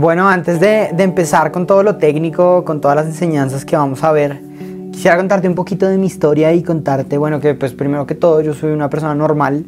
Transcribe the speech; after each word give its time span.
Bueno, 0.00 0.30
antes 0.30 0.60
de, 0.60 0.94
empezar 0.96 1.52
con 1.52 1.66
todo 1.66 1.82
lo 1.82 1.96
técnico, 1.96 2.64
con 2.64 2.80
todas 2.80 2.96
las 2.96 3.04
enseñanzas 3.04 3.66
que 3.66 3.76
vamos 3.76 4.02
a 4.02 4.10
ver, 4.12 4.40
quisiera 4.92 5.18
contarte 5.18 5.46
un 5.46 5.54
poquito 5.54 5.86
de 5.86 5.98
mi 5.98 6.06
historia 6.06 6.54
y 6.54 6.62
contarte, 6.62 7.18
bueno, 7.18 7.38
que 7.38 7.52
pues 7.52 7.74
primero 7.74 8.06
que 8.06 8.14
todo 8.14 8.40
yo 8.40 8.54
soy 8.54 8.72
una 8.72 8.88
persona 8.88 9.14
normal, 9.14 9.66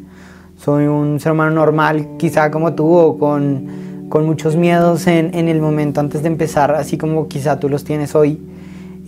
soy 0.57 0.87
un 0.87 1.19
ser 1.19 1.33
humano 1.33 1.51
normal, 1.51 2.17
quizá 2.17 2.49
como 2.49 2.73
tú, 2.73 2.91
o 2.91 3.19
con, 3.19 4.07
con 4.09 4.25
muchos 4.25 4.55
miedos 4.55 5.05
en, 5.05 5.35
en, 5.35 5.49
el 5.49 5.61
momento 5.61 5.99
antes 5.99 6.23
de 6.23 6.29
empezar, 6.29 6.73
así 6.73 6.97
como 6.97 7.27
quizá 7.27 7.59
tú 7.59 7.69
los 7.69 7.83
tienes 7.83 8.15
hoy. 8.15 8.41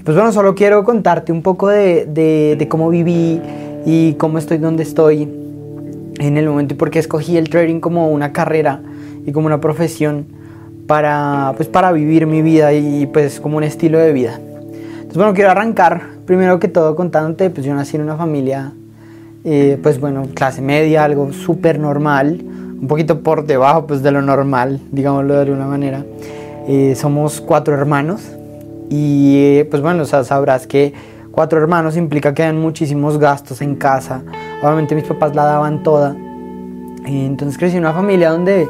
Pues 0.04 0.16
bueno, 0.16 0.32
solo 0.32 0.54
quiero 0.54 0.84
contarte 0.84 1.32
un 1.32 1.42
poco 1.42 1.70
de, 1.70 2.06
de, 2.06 2.56
de 2.56 2.68
cómo 2.68 2.88
viví 2.92 3.42
y 3.84 4.14
cómo 4.20 4.38
estoy 4.38 4.60
donde 4.60 4.84
estoy 4.84 5.24
en 5.24 6.38
el 6.38 6.48
momento 6.48 6.76
y 6.76 6.78
por 6.78 6.92
qué 6.92 7.00
escogí 7.00 7.36
el 7.36 7.50
trading 7.50 7.80
como 7.80 8.12
una 8.12 8.32
carrera 8.32 8.84
y 9.26 9.32
como 9.32 9.48
una 9.48 9.60
profesión 9.60 10.45
para, 10.88 11.54
pues, 11.56 11.68
para 11.68 11.92
vivir 11.92 12.28
mi 12.28 12.42
vida 12.42 12.74
y 12.74 13.08
pues 13.08 13.40
como 13.40 13.58
un 13.58 13.64
estilo 13.64 14.00
de 14.00 14.14
vida. 14.14 14.36
Entonces 14.36 15.18
bueno, 15.18 15.34
quiero 15.34 15.52
arrancar 15.52 16.16
primero 16.26 16.60
que 16.60 16.68
todo 16.68 16.96
contándote, 16.96 17.50
pues 17.50 17.66
yo 17.66 17.74
nací 17.74 17.96
en 17.96 18.04
una 18.04 18.16
familia, 18.18 18.74
eh, 19.44 19.80
pues 19.82 20.00
bueno, 20.00 20.28
clase 20.34 20.62
media, 20.62 21.04
algo 21.04 21.32
súper 21.32 21.80
normal, 21.80 22.42
un 22.44 22.88
poquito 22.88 23.22
por 23.22 23.46
debajo 23.46 23.88
pues 23.88 24.02
de 24.02 24.12
lo 24.12 24.22
normal, 24.22 24.80
digámoslo 24.92 25.36
de 25.36 25.42
alguna 25.42 25.68
manera. 25.68 26.04
Eh, 26.68 26.96
somos 26.96 27.42
cuatro 27.42 27.76
hermanos 27.76 28.22
y 28.90 29.38
eh, 29.38 29.68
pues 29.70 29.82
bueno, 29.82 30.04
o 30.04 30.06
sea, 30.06 30.24
sabrás 30.24 30.66
que 30.66 30.94
cuatro 31.32 31.60
hermanos 31.60 31.96
implica 31.96 32.34
que 32.34 32.44
hay 32.44 32.54
muchísimos 32.54 33.20
gastos 33.20 33.62
en 33.62 33.76
casa. 33.76 34.24
Obviamente 34.64 34.96
mis 34.96 35.06
papás 35.06 35.36
la 35.36 35.44
daban 35.44 35.84
toda. 35.84 36.16
Entonces 37.06 37.58
crecí 37.60 37.78
en 37.78 37.84
una 37.84 37.94
familia 37.94 38.32
donde 38.32 38.68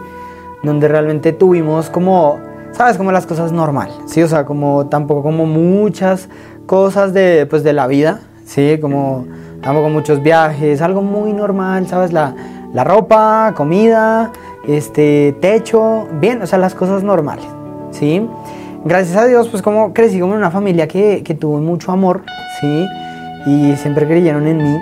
donde 0.66 0.88
realmente 0.88 1.31
tuvimos 1.31 1.89
como, 1.89 2.39
¿sabes? 2.71 2.97
Como 2.97 3.11
las 3.11 3.25
cosas 3.25 3.52
normal, 3.52 3.89
¿sí? 4.05 4.21
O 4.23 4.27
sea, 4.27 4.45
como 4.45 4.88
tampoco 4.88 5.23
como 5.23 5.45
muchas 5.45 6.30
cosas 6.66 7.13
de, 7.13 7.45
pues, 7.49 7.63
de 7.63 7.73
la 7.73 7.88
vida, 7.88 8.22
¿sí? 8.45 8.77
Como 8.81 9.25
tampoco 9.61 9.89
muchos 9.89 10.22
viajes, 10.22 10.81
algo 10.81 11.02
muy 11.02 11.33
normal, 11.33 11.88
¿sabes? 11.88 12.11
La, 12.11 12.35
la 12.73 12.83
ropa, 12.83 13.53
comida, 13.55 14.31
este, 14.67 15.35
techo, 15.39 16.07
bien, 16.19 16.41
o 16.41 16.47
sea, 16.47 16.59
las 16.59 16.75
cosas 16.75 17.03
normales, 17.03 17.45
¿sí? 17.91 18.27
Gracias 18.83 19.17
a 19.17 19.25
Dios, 19.25 19.47
pues 19.47 19.63
como 19.63 19.94
crecí 19.94 20.19
como 20.19 20.33
en 20.33 20.39
una 20.39 20.52
familia 20.52 20.88
que, 20.88 21.23
que 21.23 21.33
tuvo 21.33 21.59
mucho 21.59 21.91
amor, 21.91 22.22
¿sí? 22.59 22.88
Y 23.45 23.75
siempre 23.77 24.05
creyeron 24.05 24.47
en 24.47 24.57
mí. 24.57 24.77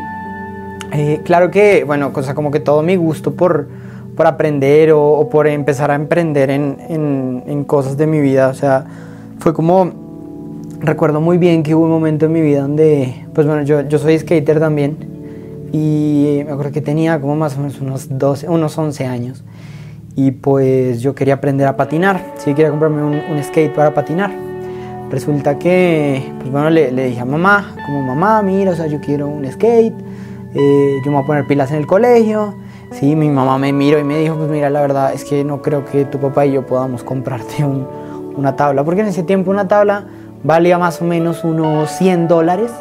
Eh, 0.92 1.22
claro 1.24 1.50
que, 1.52 1.84
bueno, 1.86 2.14
cosa 2.14 2.36
como 2.36 2.52
que 2.52 2.60
todo 2.60 2.84
mi 2.84 2.96
gusto 2.96 3.34
por 3.34 3.68
por 4.16 4.28
aprender 4.28 4.92
o, 4.94 5.28
por 5.30 5.48
empezar 5.48 5.92
a 5.92 5.96
emprender 5.96 6.50
en, 6.50 6.78
en, 6.90 7.44
en, 7.48 7.64
cosas 7.64 7.98
de 7.98 8.08
mi 8.08 8.22
vida. 8.22 8.50
O 8.50 8.54
sea, 8.54 8.86
fue 9.40 9.54
como, 9.54 9.92
recuerdo 10.80 11.22
muy 11.22 11.38
bien 11.38 11.64
que 11.64 11.76
hubo 11.76 11.86
un 11.86 11.92
momento 11.92 12.26
en 12.26 12.32
mi 12.32 12.42
vida 12.42 12.62
donde, 12.62 13.26
pues 13.34 13.48
bueno, 13.48 13.64
yo, 13.64 13.82
yo 13.82 13.98
soy 13.98 14.18
skater 14.20 14.60
también 14.60 14.98
y 15.72 16.42
me 16.46 16.52
acuerdo 16.52 16.72
que 16.72 16.82
tenía 16.82 17.20
como 17.20 17.36
más 17.36 17.58
o 17.58 17.62
menos 17.62 17.82
unos, 17.82 18.18
12, 18.18 18.48
unos 18.50 18.78
11 18.78 19.06
años 19.06 19.44
y 20.16 20.32
pues 20.32 21.02
yo 21.02 21.16
quería 21.16 21.36
aprender 21.36 21.68
a 21.68 21.76
patinar, 21.76 22.34
sí, 22.38 22.54
quería 22.54 22.70
comprarme 22.70 23.04
un, 23.04 23.20
un 23.32 23.44
skate 23.44 23.74
para 23.74 23.94
patinar. 23.94 24.32
Resulta 25.10 25.60
que, 25.60 26.24
pues 26.40 26.52
bueno, 26.52 26.70
le, 26.70 26.92
le, 26.92 27.06
dije 27.06 27.20
a 27.20 27.26
mamá, 27.26 27.76
como 27.86 28.02
mamá, 28.02 28.42
mira, 28.42 28.72
o 28.72 28.76
sea, 28.76 28.88
yo 28.88 29.00
quiero 29.00 29.28
un 29.28 29.46
skate, 29.52 29.94
eh, 30.56 30.96
yo 31.04 31.12
me 31.12 31.18
voy 31.18 31.24
a 31.24 31.28
poner 31.28 31.48
pilas 31.48 31.72
en 31.72 31.78
el 31.78 31.88
colegio, 31.88 32.56
Sí, 32.94 33.16
mi 33.16 33.30
mamá 33.30 33.58
me 33.58 33.74
miró 33.74 33.98
y 33.98 34.04
me 34.04 34.20
dijo, 34.20 34.36
pues 34.36 34.50
mira, 34.50 34.70
la 34.70 34.80
verdad 34.82 35.14
es 35.14 35.26
que 35.26 35.44
no 35.44 35.64
creo 35.64 35.84
que 35.84 36.06
tu 36.06 36.20
papá 36.20 36.46
y 36.46 36.54
yo 36.54 36.66
podamos 36.66 37.04
comprarte 37.04 37.66
un, 37.66 37.88
una 38.38 38.56
tabla, 38.56 38.84
porque 38.84 39.02
en 39.02 39.08
ese 39.08 39.24
tiempo 39.24 39.50
una 39.50 39.68
tabla 39.68 40.06
valía 40.44 40.78
más 40.78 41.02
o 41.02 41.06
menos 41.06 41.44
unos 41.44 41.90
100 41.90 42.28
dólares, 42.28 42.72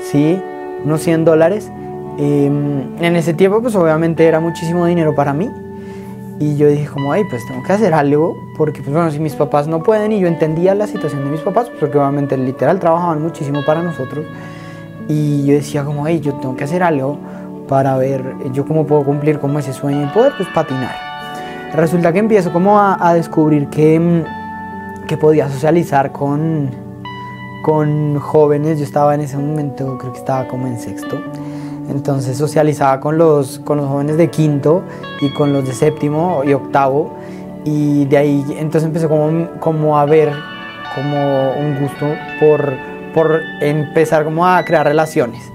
¿sí? 0.00 0.40
Unos 0.84 1.02
100 1.02 1.26
dólares. 1.26 1.70
Eh, 2.18 2.46
en 2.46 3.16
ese 3.16 3.34
tiempo, 3.34 3.60
pues 3.60 3.74
obviamente 3.76 4.26
era 4.26 4.40
muchísimo 4.40 4.86
dinero 4.86 5.14
para 5.14 5.34
mí. 5.34 5.50
Y 6.40 6.56
yo 6.56 6.66
dije 6.68 6.86
como, 6.86 7.12
ay, 7.12 7.24
pues 7.28 7.46
tengo 7.46 7.62
que 7.62 7.72
hacer 7.74 7.92
algo, 7.92 8.34
porque 8.56 8.80
pues 8.80 8.92
bueno, 8.92 9.10
si 9.10 9.20
mis 9.20 9.34
papás 9.34 9.68
no 9.68 9.82
pueden, 9.82 10.12
y 10.12 10.20
yo 10.20 10.28
entendía 10.28 10.74
la 10.74 10.86
situación 10.86 11.24
de 11.24 11.30
mis 11.30 11.40
papás, 11.40 11.68
pues, 11.68 11.78
porque 11.78 11.98
obviamente 11.98 12.38
literal 12.38 12.80
trabajaban 12.80 13.22
muchísimo 13.22 13.62
para 13.66 13.82
nosotros. 13.82 14.24
Y 15.08 15.44
yo 15.44 15.52
decía 15.54 15.84
como, 15.84 16.06
ay, 16.06 16.20
yo 16.20 16.32
tengo 16.34 16.56
que 16.56 16.64
hacer 16.64 16.82
algo 16.82 17.18
para 17.72 17.96
ver 17.96 18.36
yo 18.52 18.66
cómo 18.66 18.84
puedo 18.84 19.02
cumplir 19.02 19.38
como 19.38 19.58
ese 19.58 19.72
sueño 19.72 20.02
y 20.02 20.06
poder 20.08 20.34
pues 20.36 20.46
patinar. 20.50 20.94
Resulta 21.74 22.12
que 22.12 22.18
empiezo 22.18 22.52
como 22.52 22.78
a, 22.78 22.98
a 23.00 23.14
descubrir 23.14 23.68
que, 23.68 23.98
mm, 23.98 25.06
que 25.06 25.16
podía 25.16 25.48
socializar 25.48 26.12
con, 26.12 26.68
con 27.62 28.18
jóvenes, 28.18 28.78
yo 28.78 28.84
estaba 28.84 29.14
en 29.14 29.22
ese 29.22 29.38
momento, 29.38 29.96
creo 29.96 30.12
que 30.12 30.18
estaba 30.18 30.46
como 30.48 30.66
en 30.66 30.78
sexto, 30.78 31.18
entonces 31.88 32.36
socializaba 32.36 33.00
con 33.00 33.16
los, 33.16 33.58
con 33.60 33.78
los 33.78 33.88
jóvenes 33.88 34.18
de 34.18 34.28
quinto 34.28 34.82
y 35.22 35.32
con 35.32 35.54
los 35.54 35.66
de 35.66 35.72
séptimo 35.72 36.42
y 36.44 36.52
octavo 36.52 37.14
y 37.64 38.04
de 38.04 38.18
ahí 38.18 38.44
entonces 38.58 38.84
empecé 38.84 39.08
como, 39.08 39.48
como 39.60 39.98
a 39.98 40.04
ver 40.04 40.30
como 40.94 41.52
un 41.52 41.80
gusto 41.80 42.06
por, 42.38 42.74
por 43.14 43.40
empezar 43.62 44.24
como 44.24 44.46
a 44.46 44.62
crear 44.62 44.86
relaciones. 44.86 45.51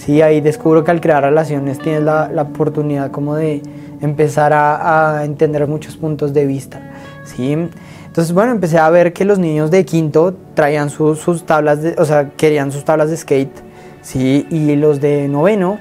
Sí, 0.00 0.22
ahí 0.22 0.40
descubro 0.40 0.82
que 0.82 0.90
al 0.90 1.02
crear 1.02 1.22
relaciones 1.22 1.78
tienes 1.78 2.02
la, 2.02 2.30
la 2.32 2.42
oportunidad 2.42 3.10
como 3.10 3.34
de 3.34 3.60
empezar 4.00 4.54
a, 4.54 5.18
a, 5.18 5.24
entender 5.26 5.66
muchos 5.66 5.98
puntos 5.98 6.32
de 6.32 6.46
vista. 6.46 6.80
¿sí? 7.26 7.52
Entonces, 7.52 8.32
bueno, 8.32 8.50
empecé 8.50 8.78
a 8.78 8.88
ver 8.88 9.12
que 9.12 9.26
los 9.26 9.38
niños 9.38 9.70
de 9.70 9.84
quinto 9.84 10.34
traían 10.54 10.88
sus, 10.88 11.44
tablas, 11.44 11.82
de, 11.82 11.96
o 11.98 12.06
sea, 12.06 12.30
querían 12.30 12.72
sus 12.72 12.82
tablas 12.82 13.10
de 13.10 13.16
skate, 13.18 13.54
¿sí? 14.00 14.46
y 14.50 14.74
los 14.74 15.02
de 15.02 15.28
noveno 15.28 15.78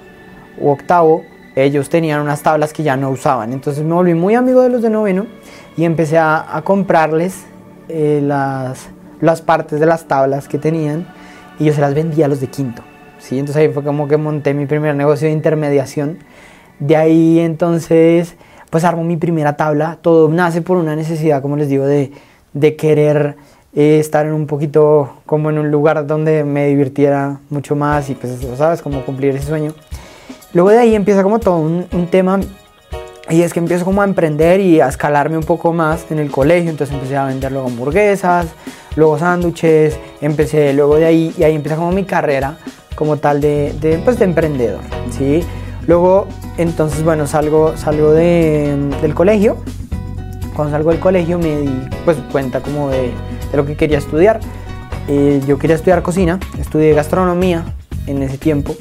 u 0.59 0.67
octavo, 0.67 1.21
ellos 1.55 1.87
tenían 1.87 2.19
unas 2.19 2.43
tablas 2.43 2.73
que 2.73 2.83
ya 2.83 2.97
no 2.97 3.11
usaban. 3.11 3.53
Entonces 3.53 3.85
me 3.85 3.93
volví 3.93 4.15
muy 4.15 4.35
amigo 4.35 4.61
de 4.61 4.69
los 4.69 4.81
de 4.81 4.89
noveno 4.89 5.27
y 5.77 5.85
empecé 5.85 6.17
a, 6.17 6.57
a 6.57 6.61
comprarles 6.61 7.45
eh, 7.87 8.19
las, 8.21 8.89
las 9.21 9.41
partes 9.41 9.79
de 9.79 9.85
las 9.85 10.09
tablas 10.09 10.49
que 10.49 10.57
tenían 10.57 11.07
y 11.57 11.63
yo 11.63 11.73
se 11.73 11.79
las 11.79 11.93
vendía 11.93 12.25
a 12.25 12.27
los 12.27 12.41
de 12.41 12.47
quinto. 12.47 12.83
¿Sí? 13.19 13.39
Entonces 13.39 13.61
ahí 13.61 13.69
fue 13.73 13.83
como 13.83 14.07
que 14.07 14.17
monté 14.17 14.53
mi 14.53 14.65
primer 14.65 14.95
negocio 14.95 15.27
de 15.27 15.33
intermediación. 15.33 16.19
De 16.79 16.95
ahí 16.95 17.39
entonces, 17.39 18.35
pues 18.69 18.83
armo 18.83 19.03
mi 19.03 19.17
primera 19.17 19.57
tabla. 19.57 19.97
Todo 20.01 20.29
nace 20.29 20.61
por 20.61 20.77
una 20.77 20.95
necesidad, 20.95 21.41
como 21.41 21.57
les 21.57 21.69
digo, 21.69 21.85
de, 21.85 22.11
de 22.53 22.75
querer 22.75 23.35
eh, 23.75 23.99
estar 23.99 24.25
en 24.25 24.33
un 24.33 24.47
poquito 24.47 25.21
como 25.25 25.49
en 25.49 25.59
un 25.59 25.69
lugar 25.71 26.07
donde 26.07 26.43
me 26.43 26.67
divirtiera 26.67 27.39
mucho 27.49 27.75
más 27.75 28.09
y 28.09 28.15
pues, 28.15 28.37
¿sabes? 28.57 28.81
Como 28.81 29.05
cumplir 29.05 29.35
ese 29.35 29.47
sueño. 29.47 29.73
Luego 30.53 30.69
de 30.69 30.79
ahí 30.79 30.95
empieza 30.95 31.21
como 31.21 31.39
todo 31.39 31.57
un, 31.57 31.85
un 31.91 32.07
tema 32.07 32.39
y 33.29 33.43
es 33.43 33.53
que 33.53 33.59
empiezo 33.59 33.85
como 33.85 34.01
a 34.01 34.05
emprender 34.05 34.59
y 34.59 34.81
a 34.81 34.87
escalarme 34.87 35.37
un 35.37 35.43
poco 35.43 35.71
más 35.71 36.09
en 36.09 36.17
el 36.17 36.31
colegio, 36.31 36.71
entonces 36.71 36.95
empecé 36.95 37.15
a 37.15 37.25
vender 37.25 37.51
luego 37.51 37.67
hamburguesas, 37.67 38.47
luego 38.95 39.19
sándwiches, 39.19 39.99
empecé 40.19 40.73
luego 40.73 40.95
de 40.95 41.05
ahí 41.05 41.35
y 41.37 41.43
ahí 41.43 41.53
empieza 41.53 41.75
como 41.75 41.91
mi 41.91 42.05
carrera 42.05 42.57
como 42.99 43.15
tal 43.15 43.39
de, 43.39 43.73
de, 43.79 43.97
pues 43.99 44.19
de 44.19 44.25
emprendedor, 44.25 44.81
¿sí? 45.17 45.41
Luego, 45.87 46.27
entonces, 46.57 47.01
bueno, 47.01 47.27
salgo, 47.27 47.77
salgo 47.77 48.11
de, 48.11 48.75
del 49.01 49.15
colegio. 49.15 49.55
Cuando 50.53 50.73
salgo 50.73 50.91
del 50.91 50.99
colegio 50.99 51.39
me 51.39 51.61
di 51.61 51.69
pues, 52.03 52.17
cuenta 52.29 52.59
como 52.59 52.89
de, 52.89 53.11
de 53.51 53.57
lo 53.57 53.65
que 53.65 53.77
quería 53.77 53.97
estudiar. 53.97 54.41
Eh, 55.07 55.41
yo 55.47 55.57
quería 55.57 55.77
estudiar 55.77 56.03
cocina, 56.03 56.41
estudié 56.59 56.93
gastronomía 56.93 57.63
en 58.05 58.21
ese 58.21 58.37
tiempo. 58.37 58.75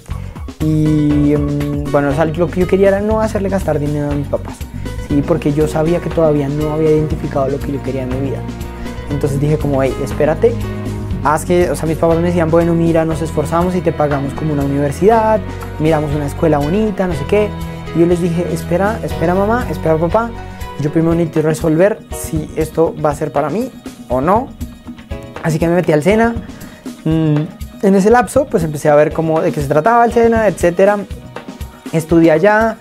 Y 0.61 1.37
um, 1.37 1.85
bueno, 1.93 2.11
lo 2.11 2.49
que 2.49 2.61
yo 2.61 2.67
quería 2.67 2.89
era 2.89 3.01
no 3.01 3.21
hacerle 3.21 3.49
gastar 3.49 3.79
dinero 3.79 4.11
a 4.11 4.15
mis 4.15 4.27
papás, 4.27 4.57
¿sí? 5.07 5.23
porque 5.25 5.53
yo 5.53 5.69
sabía 5.69 6.01
que 6.01 6.11
todavía 6.11 6.49
no 6.49 6.73
había 6.73 6.91
identificado 6.91 7.49
lo 7.49 7.61
que 7.61 7.71
yo 7.71 7.81
quería 7.85 8.03
en 8.03 8.09
mi 8.09 8.31
vida. 8.31 8.43
Entonces 9.11 9.39
dije 9.39 9.59
como, 9.59 9.81
hey, 9.81 9.95
espérate, 10.03 10.53
haz 11.25 11.45
que, 11.45 11.71
o 11.71 11.77
sea, 11.77 11.89
mis 11.89 11.99
papás 11.99 12.19
me 12.19 12.29
decían, 12.29 12.51
bueno, 12.51 12.75
mira, 12.75 13.05
nos 13.05 13.23
esforzamos 13.23 13.75
y 13.75 13.81
te 13.81 13.93
pagamos 13.93 14.33
como 14.35 14.53
una 14.53 14.65
universidad, 14.65 15.41
miramos 15.79 16.15
una 16.15 16.27
escuela 16.27 16.59
bonita, 16.59 17.07
no 17.07 17.15
sé 17.15 17.25
qué. 17.29 17.49
Y 17.95 18.01
yo 18.01 18.07
les 18.07 18.21
dije, 18.21 18.47
espera, 18.53 18.99
espera 19.03 19.35
mamá, 19.35 19.67
espera 19.71 19.97
papá, 19.97 20.31
yo 20.81 20.93
primero 20.93 21.15
necesito 21.15 21.43
resolver 21.43 21.99
si 22.11 22.51
esto 22.57 22.95
va 23.05 23.11
a 23.11 23.15
ser 23.15 23.33
para 23.33 23.51
mí 23.51 23.71
o 24.09 24.21
no. 24.21 24.49
Así 25.43 25.59
que 25.59 25.69
me 25.69 25.75
metí 25.75 25.93
al 25.93 26.03
SENA. 26.03 26.35
Mm, 27.05 27.37
en 27.83 27.95
ese 27.95 28.11
lapso, 28.11 28.47
pues 28.47 28.65
empecé 28.65 28.89
a 28.89 28.95
ver 28.95 29.13
cómo, 29.13 29.41
de 29.41 29.53
qué 29.53 29.61
se 29.61 29.69
trataba 29.69 30.05
el 30.05 30.13
SENA, 30.13 30.49
etcétera. 30.49 30.99
Estudié 31.93 32.33
allá 32.33 32.79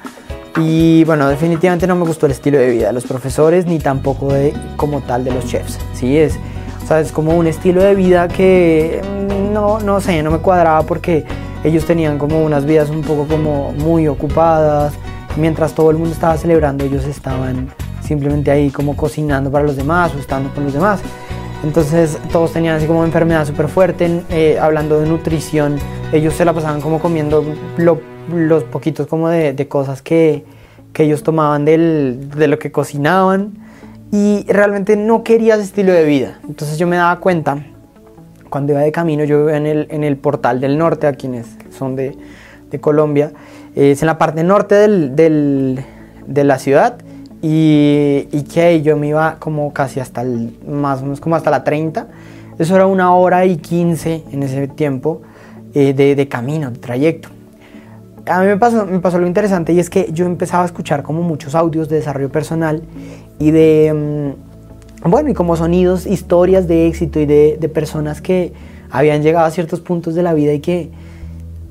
y 0.58 1.04
bueno, 1.04 1.30
definitivamente 1.30 1.86
no 1.88 1.96
me 1.96 2.06
gustó 2.06 2.26
el 2.26 2.32
estilo 2.32 2.58
de 2.58 2.70
vida 2.70 2.88
de 2.88 2.94
los 2.94 3.06
profesores 3.06 3.68
ni 3.68 3.80
tampoco 3.80 4.34
de, 4.34 4.54
como 4.76 5.02
tal 5.02 5.24
de 5.24 5.32
los 5.32 5.46
chefs. 5.46 5.78
Sí, 5.94 6.18
es 6.18 6.38
es 6.96 7.12
como 7.12 7.36
un 7.36 7.48
estilo 7.48 7.84
de 7.84 7.96
vida 7.96 8.28
que 8.28 9.02
mm, 9.04 9.54
no, 9.54 9.80
no 9.80 10.00
sé, 10.00 10.24
no 10.24 10.32
me 10.32 10.40
cuadraba 10.40 10.84
porque 10.84 11.26
ellos 11.64 11.86
tenían 11.86 12.18
como 12.18 12.44
unas 12.44 12.66
vidas 12.66 12.90
un 12.90 13.02
poco 13.02 13.28
como 13.28 13.74
muy 13.74 14.08
ocupadas. 14.08 14.94
Mientras 15.36 15.74
todo 15.74 15.92
el 15.92 15.98
mundo 15.98 16.14
estaba 16.14 16.38
celebrando, 16.38 16.86
ellos 16.86 17.06
estaban 17.06 17.70
simplemente 18.02 18.50
ahí 18.50 18.70
como 18.70 18.96
cocinando 18.96 19.52
para 19.52 19.66
los 19.66 19.76
demás 19.76 20.14
o 20.16 20.20
estando 20.20 20.54
con 20.54 20.64
los 20.64 20.74
demás. 20.74 21.02
Entonces 21.64 22.18
todos 22.32 22.54
tenían 22.54 22.78
así 22.78 22.88
como 22.88 23.04
enfermedad 23.04 23.46
súper 23.46 23.68
fuerte, 23.68 24.24
eh, 24.30 24.58
hablando 24.60 25.00
de 25.00 25.08
nutrición, 25.08 25.78
ellos 26.14 26.36
se 26.36 26.46
la 26.46 26.54
pasaban 26.54 26.82
como 26.82 27.00
comiendo 27.00 27.44
los 27.78 28.64
poquitos 28.66 29.08
como 29.08 29.28
de, 29.30 29.68
cosas 29.68 30.02
que, 30.02 30.46
que, 30.94 31.04
ellos 31.04 31.24
tomaban 31.24 31.66
de 31.66 32.48
lo 32.48 32.60
que 32.60 32.72
cocinaban 32.72 33.67
y 34.12 34.46
realmente 34.48 34.96
no 34.96 35.24
quería 35.24 35.56
ese 35.56 35.64
estilo 35.64 35.94
de 35.94 36.06
vida. 36.06 36.40
Entonces 36.48 36.78
yo 36.78 36.88
me 36.88 36.96
daba 36.96 37.20
cuenta, 37.20 37.64
cuando 38.50 38.74
iba 38.74 38.82
de 38.82 38.92
camino, 38.92 39.24
yo 39.24 39.42
iba 39.42 39.58
en 39.58 39.66
el, 39.66 39.88
en 39.90 40.04
el 40.04 40.18
portal 40.18 40.60
del 40.60 40.78
norte, 40.78 41.08
a 41.08 41.14
quienes 41.14 41.48
son 41.78 41.96
de, 41.96 42.18
de 42.70 42.80
Colombia, 42.80 43.32
es 43.76 44.02
en 44.02 44.08
la 44.08 44.18
parte 44.18 44.44
norte 44.44 44.76
del, 44.76 45.16
del, 45.16 45.84
de 46.26 46.44
la 46.44 46.58
ciudad 46.58 46.98
y, 47.42 48.28
y, 48.32 48.44
que 48.44 48.82
yo 48.82 48.98
me 48.98 49.08
iba 49.10 49.36
como 49.40 49.72
casi 49.72 50.00
hasta 50.00 50.22
el, 50.22 50.58
más 50.68 51.02
o 51.02 51.04
menos 51.04 51.20
como 51.20 51.36
hasta 51.36 51.52
la 51.52 51.64
30. 51.64 52.08
Eso 52.58 52.76
era 52.76 52.88
una 52.88 53.14
hora 53.14 53.46
y 53.46 53.58
15 53.58 54.24
en 54.32 54.44
ese 54.44 54.68
tiempo 54.68 55.22
eh, 55.76 55.94
de, 55.94 56.16
de, 56.16 56.28
camino, 56.28 56.72
de 56.72 56.80
trayecto. 56.80 57.30
A 58.30 58.42
mí 58.42 58.48
me 58.48 58.58
pasó, 58.58 58.86
me 58.86 59.00
pasó 59.00 59.20
lo 59.20 59.28
interesante 59.28 59.74
y 59.74 59.80
es 59.80 59.90
que 59.90 60.10
yo 60.12 60.26
empezaba 60.26 60.64
a 60.64 60.66
escuchar 60.66 61.04
como 61.04 61.22
muchos 61.22 61.56
audios 61.56 61.90
de 61.90 61.98
desarrollo 61.98 62.30
personal 62.30 62.84
y 63.40 63.52
de, 63.52 64.34
mm, 65.04 65.10
bueno, 65.10 65.30
y 65.30 65.34
como 65.34 65.56
sonidos, 65.56 66.06
historias 66.06 66.68
de 66.68 66.88
éxito 66.88 67.20
y 67.20 67.26
de, 67.26 67.72
personas 67.74 68.22
que 68.22 68.54
habían 68.90 69.22
llegado 69.22 69.46
a 69.46 69.52
ciertos 69.52 69.80
puntos 69.80 70.16
de 70.16 70.24
la 70.24 70.34
vida 70.34 70.54
y 70.54 70.60
que, 70.60 70.90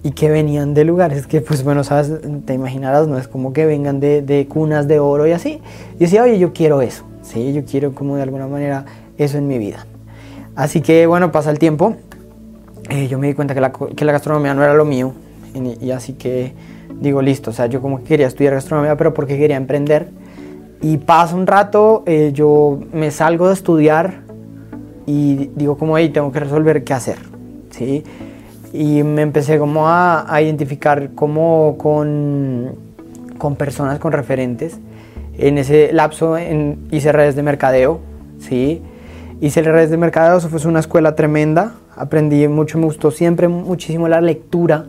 y 0.03 0.13
que 0.13 0.31
venían 0.31 0.75
de 0.75 0.85
lugares 0.85 1.27
que, 1.27 1.41
pues 1.41 1.65
bueno, 1.65 1.85
sabes, 1.85 2.13
te 2.45 2.55
imaginarás, 2.55 3.09
no 3.09 3.19
es 3.19 3.29
como 3.29 3.53
que 3.53 3.67
vengan 3.67 4.01
de, 4.01 4.23
de, 4.23 4.47
cunas 4.47 4.87
de 4.87 5.01
oro 5.01 5.27
y 5.27 5.33
así. 5.33 5.61
Y 5.97 5.99
decía, 5.99 6.23
oye, 6.23 6.39
yo 6.39 6.53
quiero 6.53 6.83
eso, 6.83 7.05
sí, 7.23 7.53
yo 7.53 7.65
quiero 7.65 7.95
como 7.95 8.17
de 8.17 8.23
alguna 8.23 8.47
manera 8.47 8.85
eso 9.19 9.39
en 9.39 9.49
mi 9.49 9.59
vida. 9.59 9.87
Así 10.55 10.81
que 10.81 11.07
bueno, 11.07 11.33
pasa 11.33 11.51
el 11.51 11.59
tiempo, 11.59 11.97
eh, 12.89 13.09
yo 13.09 13.19
me 13.19 13.27
di 13.27 13.35
cuenta 13.35 13.55
que 13.55 13.61
la, 13.61 13.73
que 13.73 14.05
la, 14.05 14.13
gastronomía 14.13 14.55
no 14.55 14.63
era 14.63 14.75
lo 14.75 14.85
mío, 14.85 15.13
y, 15.57 15.87
y, 15.87 15.91
así 15.91 16.15
que 16.15 16.53
digo, 17.01 17.23
listo, 17.23 17.51
o 17.51 17.53
sea, 17.53 17.67
yo 17.67 17.81
como 17.81 17.99
que 17.99 18.05
quería 18.05 18.27
estudiar 18.27 18.55
gastronomía, 18.55 18.97
pero 18.97 19.15
porque 19.15 19.39
quería 19.39 19.57
emprender. 19.57 20.09
Y 20.83 20.99
pasa 20.99 21.35
un 21.35 21.47
rato, 21.47 22.03
eh, 22.07 22.31
yo 22.35 22.81
me 22.93 23.11
salgo 23.11 23.49
de 23.49 23.55
estudiar 23.55 24.23
y 25.07 25.51
digo 25.55 25.79
como, 25.79 25.97
hey, 25.97 26.11
tengo 26.11 26.31
que 26.33 26.41
resolver 26.41 26.85
qué 26.85 26.93
hacer, 26.93 27.19
¿sí? 27.71 28.05
y 28.73 29.03
me 29.03 29.23
empecé 29.23 29.59
como 29.59 29.89
a, 29.89 30.33
a 30.33 30.43
identificar 30.43 31.11
como 31.15 31.77
con, 31.79 32.75
con, 33.39 33.57
personas, 33.57 33.99
con 33.99 34.13
referentes. 34.13 34.79
En 35.39 35.59
ese 35.59 35.93
lapso 35.93 36.37
en, 36.37 36.87
hice 36.91 37.13
redes 37.13 37.37
de 37.37 37.43
mercadeo, 37.43 38.01
¿sí? 38.39 38.83
Hice 39.41 39.63
redes 39.63 39.91
de 39.91 39.97
mercadeo, 39.97 40.39
eso 40.39 40.49
fue 40.49 40.61
una 40.69 40.81
escuela 40.81 41.15
tremenda, 41.15 41.75
aprendí 41.95 42.47
mucho, 42.49 42.79
me 42.79 42.85
gustó 42.85 43.11
siempre 43.11 43.49
muchísimo 43.49 44.09
la 44.09 44.21
lectura 44.21 44.87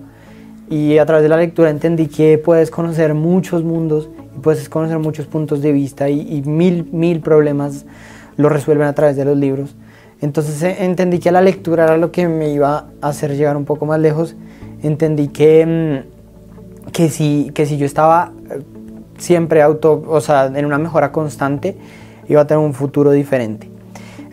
y 0.69 0.98
a 0.98 1.06
través 1.06 1.24
de 1.24 1.30
la 1.30 1.38
lectura 1.38 1.69
entendí 1.69 2.08
que 2.08 2.38
puedes 2.38 2.72
conocer 2.72 3.14
muchos 3.14 3.64
mundos 3.64 4.10
y 4.36 4.40
puedes 4.40 4.68
conocer 4.69 5.00
muchos 5.00 5.25
puntos 5.25 5.62
de 5.62 5.72
vista 5.72 6.10
y, 6.10 6.42
mil, 6.46 6.90
mil 6.92 7.22
problemas 7.22 7.86
lo 8.36 8.50
resuelven 8.50 8.88
a 8.88 8.94
través 8.94 9.16
de 9.16 9.25
los 9.25 9.38
libros. 9.38 9.75
Entonces 10.22 10.62
eh, 10.64 10.78
entendí 10.80 11.19
que 11.19 11.31
la 11.31 11.42
lectura 11.42 11.86
era 11.86 11.98
lo 11.98 12.12
que 12.12 12.28
me 12.28 12.52
iba 12.52 12.88
a 13.02 13.08
hacer 13.08 13.36
llegar 13.36 13.56
un 13.56 13.66
poco 13.66 13.86
más 13.86 14.00
lejos. 14.00 14.36
Entendí 14.84 15.30
que, 15.30 16.04
mm, 16.86 16.92
que, 16.92 17.10
si, 17.10 17.52
que 17.54 17.66
si 17.66 17.78
yo 17.78 17.86
estaba 17.86 18.31
eh, 18.50 18.62
siempre 19.18 19.62
auto, 19.62 20.04
o 20.08 20.22
sea, 20.22 20.48
en 20.48 20.66
una 20.66 20.78
mejora 20.78 21.12
constante, 21.12 21.78
iba 22.28 22.42
a 22.42 22.48
tener 22.48 22.64
un 22.64 22.74
futuro 22.74 23.12
diferente. 23.12 23.69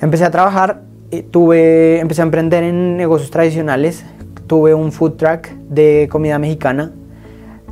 Empecé 0.01 0.25
a 0.25 0.31
trabajar, 0.31 0.83
eh, 1.11 1.23
tuve, 1.23 2.01
empecé 2.01 2.23
a 2.23 2.25
emprender 2.25 2.65
en 2.65 2.97
negocios 2.97 3.31
tradicionales, 3.31 4.05
tuve 4.47 4.75
un 4.75 4.93
food 4.93 5.13
truck 5.13 5.49
de 5.69 6.09
comida 6.11 6.39
mexicana. 6.39 6.93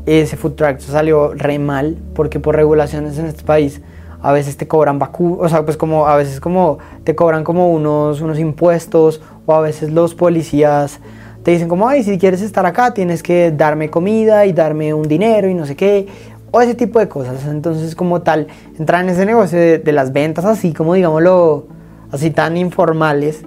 Ese 0.07 0.37
food 0.37 0.53
truck 0.53 0.81
salió 0.81 1.33
re 1.35 1.59
mal 1.59 1.97
porque 2.15 2.41
por 2.41 2.57
regulaciones 2.57 3.19
en 3.19 3.27
este 3.27 3.45
país 3.45 3.81
a 4.23 4.33
veces 4.33 4.57
te 4.57 4.69
cobran 4.69 4.99
vacu 4.99 5.39
o 5.41 5.49
sea, 5.49 5.65
pues 5.65 5.77
como 5.77 6.07
a 6.07 6.17
veces 6.17 6.41
como 6.41 6.79
te 7.05 7.15
cobran 7.15 7.45
como 7.45 7.73
unos, 7.73 8.21
unos 8.21 8.39
impuestos 8.39 9.21
o 9.47 9.55
a 9.55 9.61
veces 9.61 9.91
los 9.91 10.15
policías 10.15 11.01
te 11.43 11.51
dicen 11.51 11.69
como, 11.69 11.89
ay, 11.89 12.05
si 12.05 12.19
quieres 12.19 12.41
estar 12.41 12.65
acá 12.65 12.95
tienes 12.95 13.23
que 13.23 13.51
darme 13.51 13.91
comida 13.91 14.47
y 14.47 14.53
darme 14.53 14.95
un 14.95 15.09
dinero 15.09 15.49
y 15.49 15.55
no 15.55 15.67
sé 15.67 15.75
qué, 15.75 16.07
o 16.53 16.61
ese 16.61 16.75
tipo 16.75 17.01
de 17.01 17.09
cosas. 17.09 17.47
Entonces 17.47 17.97
como 17.97 18.23
tal, 18.23 18.47
entrar 18.79 19.03
en 19.03 19.11
ese 19.11 19.27
negocio 19.27 19.59
de, 19.59 19.93
las 19.93 20.13
ventas 20.13 20.45
así 20.45 20.73
como 20.73 20.95
digámoslo, 20.95 21.67
así 22.13 22.31
tan 22.31 22.57
informales, 22.57 23.43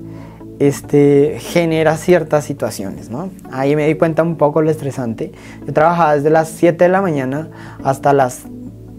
este, 0.59 1.37
genera 1.39 1.97
ciertas 1.97 2.45
situaciones, 2.45 3.09
¿no? 3.09 3.29
Ahí 3.51 3.75
me 3.75 3.87
di 3.87 3.95
cuenta 3.95 4.23
un 4.23 4.35
poco 4.35 4.61
lo 4.61 4.69
estresante. 4.71 5.31
Yo 5.65 5.73
trabajaba 5.73 6.15
desde 6.15 6.29
las 6.29 6.49
7 6.49 6.83
de 6.83 6.89
la 6.89 7.01
mañana 7.01 7.49
hasta 7.83 8.13
las 8.13 8.43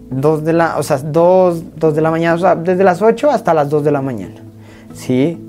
2 0.09 0.43
de 0.43 0.53
la, 0.53 0.77
o 0.77 0.83
sea, 0.83 0.97
2, 0.97 1.63
de 1.79 2.01
la 2.01 2.11
mañana, 2.11 2.35
o 2.35 2.39
sea, 2.39 2.55
desde 2.55 2.83
las 2.83 3.01
8 3.01 3.29
hasta 3.31 3.53
las 3.53 3.69
2 3.69 3.83
de 3.83 3.91
la 3.91 4.01
mañana, 4.01 4.35
¿sí? 4.93 5.43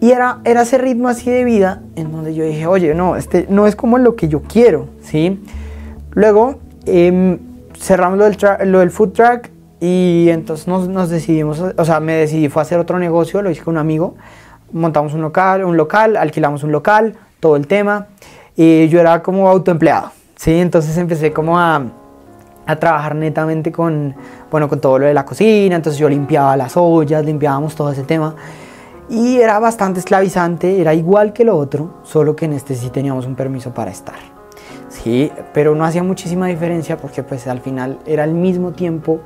Y 0.00 0.10
era, 0.10 0.40
era 0.44 0.62
ese 0.62 0.78
ritmo 0.78 1.08
así 1.08 1.30
de 1.30 1.44
vida 1.44 1.82
en 1.96 2.12
donde 2.12 2.34
yo 2.34 2.44
dije, 2.44 2.66
oye, 2.66 2.94
no, 2.94 3.16
este 3.16 3.46
no 3.48 3.66
es 3.66 3.74
como 3.74 3.98
lo 3.98 4.16
que 4.16 4.28
yo 4.28 4.42
quiero, 4.42 4.88
¿sí? 5.02 5.42
Luego 6.12 6.56
eh, 6.86 7.38
cerramos 7.78 8.18
lo 8.18 8.24
del, 8.24 8.36
lo 8.70 8.80
del, 8.80 8.90
food 8.90 9.12
truck 9.12 9.48
y 9.80 10.28
entonces 10.28 10.68
nos, 10.68 10.88
nos, 10.88 11.08
decidimos, 11.08 11.60
o 11.60 11.84
sea, 11.84 12.00
me 12.00 12.12
decidí, 12.12 12.48
fue 12.48 12.60
a 12.60 12.64
hacer 12.64 12.78
otro 12.78 12.98
negocio, 12.98 13.42
lo 13.42 13.50
hice 13.50 13.62
con 13.62 13.74
un 13.74 13.78
amigo, 13.78 14.14
montamos 14.72 15.14
un 15.14 15.22
local, 15.22 15.64
un 15.64 15.76
local, 15.76 16.16
alquilamos 16.16 16.62
un 16.62 16.72
local, 16.72 17.14
todo 17.40 17.56
el 17.56 17.66
tema, 17.66 18.06
y 18.56 18.88
yo 18.88 19.00
era 19.00 19.22
como 19.22 19.48
autoempleado, 19.48 20.10
¿sí? 20.36 20.58
Entonces 20.60 20.96
empecé 20.96 21.32
como 21.32 21.58
a 21.58 21.82
a 22.66 22.76
trabajar 22.76 23.14
netamente 23.14 23.70
con, 23.72 24.14
bueno, 24.50 24.68
con 24.68 24.80
todo 24.80 24.98
lo 24.98 25.06
de 25.06 25.14
la 25.14 25.24
cocina, 25.24 25.76
entonces 25.76 25.98
yo 25.98 26.08
limpiaba 26.08 26.56
las 26.56 26.76
ollas, 26.76 27.24
limpiábamos 27.24 27.74
todo 27.74 27.92
ese 27.92 28.04
tema 28.04 28.34
y 29.08 29.36
era 29.36 29.58
bastante 29.58 30.00
esclavizante, 30.00 30.80
era 30.80 30.94
igual 30.94 31.32
que 31.32 31.44
lo 31.44 31.56
otro, 31.56 32.00
solo 32.04 32.34
que 32.34 32.46
en 32.46 32.54
este 32.54 32.74
sí 32.74 32.88
teníamos 32.90 33.26
un 33.26 33.34
permiso 33.34 33.74
para 33.74 33.90
estar. 33.90 34.16
Sí, 34.88 35.30
pero 35.52 35.74
no 35.74 35.84
hacía 35.84 36.02
muchísima 36.02 36.46
diferencia 36.46 36.96
porque 36.96 37.22
pues 37.22 37.46
al 37.46 37.60
final 37.60 37.98
era 38.06 38.24
el 38.24 38.32
mismo 38.32 38.72
tiempo 38.72 39.20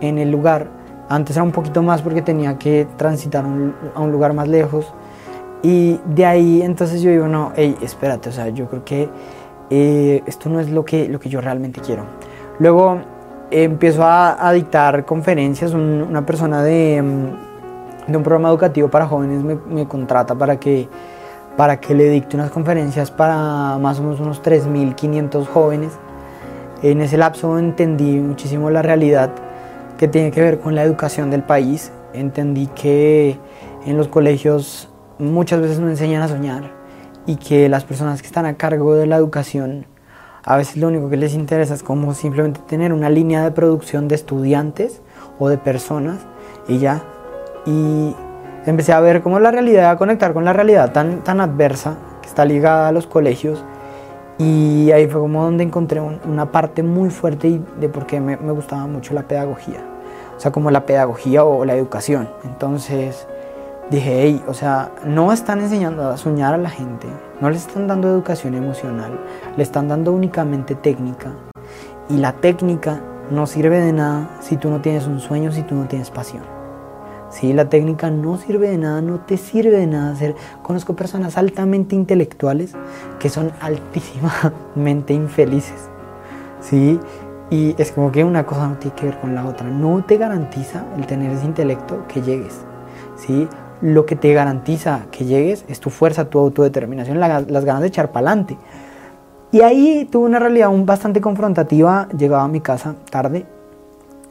en 0.00 0.18
el 0.18 0.30
lugar. 0.30 0.81
Antes 1.12 1.36
era 1.36 1.42
un 1.42 1.52
poquito 1.52 1.82
más 1.82 2.00
porque 2.00 2.22
tenía 2.22 2.56
que 2.58 2.86
transitar 2.96 3.44
a 3.44 4.00
un 4.00 4.12
lugar 4.12 4.32
más 4.32 4.48
lejos. 4.48 4.94
Y 5.62 6.00
de 6.06 6.24
ahí 6.24 6.62
entonces 6.62 7.02
yo 7.02 7.10
digo, 7.10 7.28
no, 7.28 7.52
hey, 7.54 7.76
espérate, 7.82 8.30
o 8.30 8.32
sea, 8.32 8.48
yo 8.48 8.66
creo 8.66 8.82
que 8.82 9.10
eh, 9.68 10.22
esto 10.26 10.48
no 10.48 10.58
es 10.58 10.70
lo 10.70 10.86
que, 10.86 11.10
lo 11.10 11.20
que 11.20 11.28
yo 11.28 11.42
realmente 11.42 11.82
quiero. 11.82 12.04
Luego 12.58 12.98
empiezo 13.50 14.04
a, 14.04 14.50
dictar 14.54 15.04
conferencias, 15.04 15.74
una 15.74 16.24
persona 16.24 16.62
de, 16.62 17.02
mm, 17.02 18.10
de, 18.10 18.16
un 18.16 18.22
programa 18.22 18.48
educativo 18.48 18.88
para 18.88 19.06
jóvenes 19.06 19.44
me, 19.44 19.56
me, 19.68 19.86
contrata 19.86 20.34
para 20.34 20.58
que, 20.58 20.88
para 21.58 21.78
que 21.78 21.94
le 21.94 22.08
dicte 22.08 22.36
unas 22.36 22.50
conferencias 22.50 23.10
para 23.10 23.76
más 23.78 24.00
o 24.00 24.02
menos 24.02 24.18
unos 24.18 24.42
3.500 24.42 25.46
jóvenes. 25.46 25.92
En 26.82 27.02
ese 27.02 27.18
lapso 27.18 27.58
entendí 27.58 28.18
muchísimo 28.18 28.70
la 28.70 28.80
realidad 28.80 29.30
que 30.02 30.08
tiene 30.08 30.32
que 30.32 30.40
ver 30.40 30.58
con 30.58 30.74
la 30.74 30.82
educación 30.82 31.30
del 31.30 31.44
país. 31.44 31.92
Entendí 32.12 32.66
que 32.66 33.38
en 33.86 33.96
los 33.96 34.08
colegios 34.08 34.88
muchas 35.20 35.60
veces 35.60 35.78
no 35.78 35.88
enseñan 35.88 36.22
a 36.22 36.26
soñar 36.26 36.72
y 37.24 37.36
que 37.36 37.68
las 37.68 37.84
personas 37.84 38.20
que 38.20 38.26
están 38.26 38.44
a 38.44 38.54
cargo 38.54 38.96
de 38.96 39.06
la 39.06 39.14
educación 39.14 39.86
a 40.42 40.56
veces 40.56 40.76
lo 40.76 40.88
único 40.88 41.08
que 41.08 41.16
les 41.16 41.34
interesa 41.34 41.74
es 41.74 41.84
como 41.84 42.14
simplemente 42.14 42.58
tener 42.66 42.92
una 42.92 43.10
línea 43.10 43.44
de 43.44 43.52
producción 43.52 44.08
de 44.08 44.16
estudiantes 44.16 45.02
o 45.38 45.48
de 45.48 45.56
personas 45.56 46.18
y 46.66 46.78
ya. 46.78 47.04
Y 47.64 48.12
empecé 48.66 48.92
a 48.94 48.98
ver 48.98 49.22
cómo 49.22 49.38
la 49.38 49.52
realidad, 49.52 49.88
a 49.88 49.98
conectar 49.98 50.32
con 50.32 50.44
la 50.44 50.52
realidad 50.52 50.90
tan, 50.90 51.22
tan 51.22 51.40
adversa 51.40 51.96
que 52.22 52.26
está 52.26 52.44
ligada 52.44 52.88
a 52.88 52.92
los 52.92 53.06
colegios. 53.06 53.64
Y 54.36 54.90
ahí 54.90 55.06
fue 55.06 55.20
como 55.20 55.44
donde 55.44 55.62
encontré 55.62 56.00
una 56.00 56.50
parte 56.50 56.82
muy 56.82 57.10
fuerte 57.10 57.60
de 57.78 57.88
por 57.88 58.04
qué 58.06 58.20
me, 58.20 58.36
me 58.36 58.50
gustaba 58.50 58.88
mucho 58.88 59.14
la 59.14 59.28
pedagogía. 59.28 59.91
Sea, 60.42 60.50
como 60.50 60.72
la 60.72 60.86
pedagogía 60.86 61.44
o 61.44 61.64
la 61.64 61.76
educación. 61.76 62.28
Entonces 62.42 63.28
dije, 63.92 64.22
hey, 64.22 64.44
o 64.48 64.54
sea, 64.54 64.90
no 65.06 65.32
están 65.32 65.60
enseñando 65.60 66.08
a 66.08 66.16
soñar 66.16 66.52
a 66.52 66.58
la 66.58 66.68
gente, 66.68 67.06
no 67.40 67.48
les 67.48 67.64
están 67.68 67.86
dando 67.86 68.08
educación 68.08 68.56
emocional, 68.56 69.20
le 69.56 69.62
están 69.62 69.86
dando 69.86 70.12
únicamente 70.12 70.74
técnica. 70.74 71.30
Y 72.08 72.16
la 72.16 72.32
técnica 72.32 73.00
no 73.30 73.46
sirve 73.46 73.78
de 73.78 73.92
nada 73.92 74.30
si 74.40 74.56
tú 74.56 74.68
no 74.68 74.80
tienes 74.80 75.06
un 75.06 75.20
sueño, 75.20 75.52
si 75.52 75.62
tú 75.62 75.76
no 75.76 75.86
tienes 75.86 76.10
pasión. 76.10 76.42
Sí, 77.30 77.52
la 77.52 77.68
técnica 77.68 78.10
no 78.10 78.36
sirve 78.36 78.68
de 78.68 78.78
nada, 78.78 79.00
no 79.00 79.20
te 79.20 79.36
sirve 79.36 79.76
de 79.76 79.86
nada 79.86 80.10
hacer. 80.10 80.34
Conozco 80.64 80.96
personas 80.96 81.38
altamente 81.38 81.94
intelectuales 81.94 82.74
que 83.20 83.28
son 83.28 83.52
altísimamente 83.60 85.14
infelices. 85.14 85.92
¿sí? 86.62 86.98
Y 87.52 87.74
es 87.76 87.92
como 87.92 88.10
que 88.10 88.24
una 88.24 88.46
cosa 88.46 88.66
no 88.66 88.76
tiene 88.78 88.96
que 88.96 89.04
ver 89.04 89.20
con 89.20 89.34
la 89.34 89.44
otra. 89.44 89.68
No 89.68 90.02
te 90.02 90.16
garantiza 90.16 90.86
el 90.96 91.06
tener 91.06 91.30
ese 91.32 91.44
intelecto 91.44 92.06
que 92.08 92.22
llegues. 92.22 92.62
¿sí? 93.18 93.46
Lo 93.82 94.06
que 94.06 94.16
te 94.16 94.32
garantiza 94.32 95.02
que 95.10 95.26
llegues 95.26 95.66
es 95.68 95.78
tu 95.78 95.90
fuerza, 95.90 96.30
tu 96.30 96.38
autodeterminación, 96.38 97.20
las 97.20 97.64
ganas 97.66 97.82
de 97.82 97.88
echar 97.88 98.10
para 98.10 98.28
adelante. 98.28 98.56
Y 99.50 99.60
ahí 99.60 100.08
tuve 100.10 100.24
una 100.24 100.38
realidad 100.38 100.70
bastante 100.72 101.20
confrontativa. 101.20 102.08
Llegaba 102.16 102.44
a 102.44 102.48
mi 102.48 102.62
casa 102.62 102.94
tarde, 103.10 103.44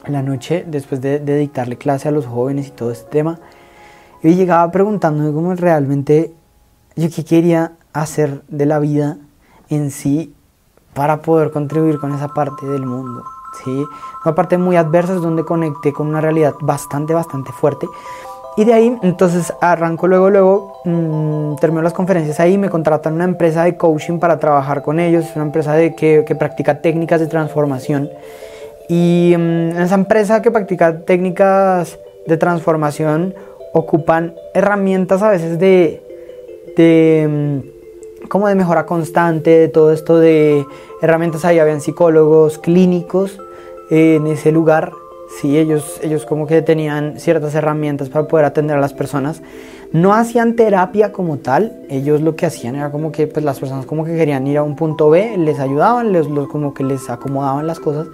en 0.03 0.13
la 0.13 0.23
noche, 0.23 0.65
después 0.67 0.99
de, 0.99 1.19
de 1.19 1.37
dictarle 1.37 1.77
clase 1.77 2.07
a 2.07 2.11
los 2.11 2.25
jóvenes 2.25 2.69
y 2.69 2.71
todo 2.71 2.89
este 2.89 3.07
tema. 3.11 3.37
Y 4.23 4.33
llegaba 4.33 4.71
preguntándome 4.71 5.31
cómo 5.31 5.53
realmente 5.53 6.33
yo 6.95 7.07
qué 7.15 7.23
quería 7.23 7.73
hacer 7.93 8.41
de 8.47 8.65
la 8.65 8.79
vida 8.79 9.19
en 9.69 9.91
sí 9.91 10.33
para 10.93 11.21
poder 11.21 11.51
contribuir 11.51 11.99
con 11.99 12.13
esa 12.13 12.27
parte 12.27 12.65
del 12.65 12.85
mundo. 12.85 13.23
¿sí? 13.63 13.85
Una 14.25 14.35
parte 14.35 14.57
muy 14.57 14.75
adversa 14.75 15.15
es 15.15 15.21
donde 15.21 15.43
conecté 15.43 15.93
con 15.93 16.07
una 16.07 16.21
realidad 16.21 16.53
bastante, 16.61 17.13
bastante 17.13 17.51
fuerte. 17.51 17.87
Y 18.57 18.65
de 18.65 18.73
ahí, 18.73 18.97
entonces 19.01 19.53
arranco 19.61 20.07
luego, 20.07 20.29
luego, 20.29 20.81
mmm, 20.83 21.55
termino 21.55 21.81
las 21.81 21.93
conferencias 21.93 22.39
ahí, 22.41 22.57
me 22.57 22.69
contratan 22.69 23.13
una 23.13 23.23
empresa 23.23 23.63
de 23.63 23.77
coaching 23.77 24.19
para 24.19 24.39
trabajar 24.39 24.81
con 24.81 24.99
ellos, 24.99 25.25
una 25.35 25.45
empresa 25.45 25.73
de, 25.73 25.95
que, 25.95 26.25
que 26.27 26.35
practica 26.35 26.81
técnicas 26.81 27.21
de 27.21 27.27
transformación. 27.27 28.09
Y 28.89 29.31
en 29.33 29.73
esa 29.79 29.95
empresa 29.95 30.41
que 30.41 30.51
practica 30.51 30.99
técnicas 31.05 31.97
de 32.27 32.35
transformación 32.35 33.33
ocupan 33.73 34.35
herramientas 34.53 35.21
a 35.21 35.29
veces 35.29 35.57
de, 35.57 36.03
de 36.75 37.70
como 38.31 38.47
de 38.47 38.55
mejora 38.55 38.85
constante, 38.85 39.49
de 39.49 39.67
todo 39.67 39.91
esto 39.91 40.17
de 40.17 40.65
herramientas, 41.01 41.43
ahí 41.43 41.59
habían 41.59 41.81
psicólogos 41.81 42.59
clínicos 42.59 43.37
en 43.89 44.25
ese 44.25 44.53
lugar, 44.53 44.93
sí, 45.41 45.57
ellos, 45.57 45.99
ellos 46.01 46.25
como 46.25 46.47
que 46.47 46.61
tenían 46.61 47.19
ciertas 47.19 47.53
herramientas 47.55 48.07
para 48.07 48.29
poder 48.29 48.45
atender 48.45 48.77
a 48.77 48.79
las 48.79 48.93
personas. 48.93 49.41
No 49.91 50.13
hacían 50.13 50.55
terapia 50.55 51.11
como 51.11 51.39
tal, 51.39 51.85
ellos 51.89 52.21
lo 52.21 52.37
que 52.37 52.45
hacían 52.45 52.75
era 52.77 52.89
como 52.89 53.11
que 53.11 53.27
pues 53.27 53.43
las 53.43 53.59
personas 53.59 53.85
como 53.85 54.05
que 54.05 54.15
querían 54.15 54.47
ir 54.47 54.59
a 54.59 54.63
un 54.63 54.77
punto 54.77 55.09
B, 55.09 55.35
les 55.37 55.59
ayudaban, 55.59 56.13
les, 56.13 56.25
como 56.49 56.73
que 56.73 56.85
les 56.85 57.09
acomodaban 57.09 57.67
las 57.67 57.81
cosas. 57.81 58.07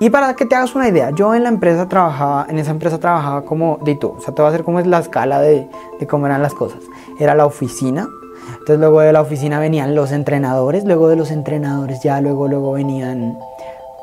Y 0.00 0.10
para 0.10 0.34
que 0.34 0.46
te 0.46 0.56
hagas 0.56 0.74
una 0.74 0.88
idea, 0.88 1.12
yo 1.12 1.32
en 1.32 1.44
la 1.44 1.48
empresa 1.48 1.88
trabajaba, 1.88 2.44
en 2.48 2.58
esa 2.58 2.72
empresa 2.72 2.98
trabajaba 2.98 3.44
como 3.44 3.78
de 3.84 3.94
tú, 3.94 4.16
o 4.18 4.20
sea, 4.20 4.34
te 4.34 4.42
va 4.42 4.48
a 4.48 4.50
hacer 4.50 4.64
como 4.64 4.80
es 4.80 4.86
la 4.88 4.98
escala 4.98 5.40
de, 5.40 5.68
de 6.00 6.06
cómo 6.08 6.26
eran 6.26 6.42
las 6.42 6.54
cosas. 6.54 6.80
Era 7.20 7.36
la 7.36 7.46
oficina, 7.46 8.08
entonces 8.50 8.78
luego 8.78 9.00
de 9.00 9.12
la 9.12 9.20
oficina 9.20 9.58
venían 9.58 9.94
los 9.94 10.12
entrenadores, 10.12 10.84
luego 10.84 11.08
de 11.08 11.16
los 11.16 11.30
entrenadores 11.30 12.02
ya 12.02 12.20
luego 12.20 12.48
luego 12.48 12.72
venían 12.72 13.38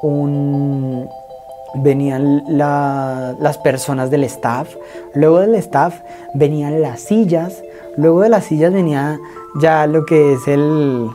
un 0.01 1.07
venían 1.75 2.43
las 2.47 3.57
personas 3.59 4.11
del 4.11 4.23
staff, 4.25 4.75
luego 5.15 5.39
del 5.39 5.55
staff 5.55 6.01
venían 6.33 6.81
las 6.81 7.01
sillas, 7.01 7.63
luego 7.97 8.21
de 8.21 8.29
las 8.29 8.45
sillas 8.45 8.73
venía 8.73 9.19
ya 9.61 9.87
lo 9.87 10.05
que 10.05 10.33
es 10.33 10.47
el 10.47 11.09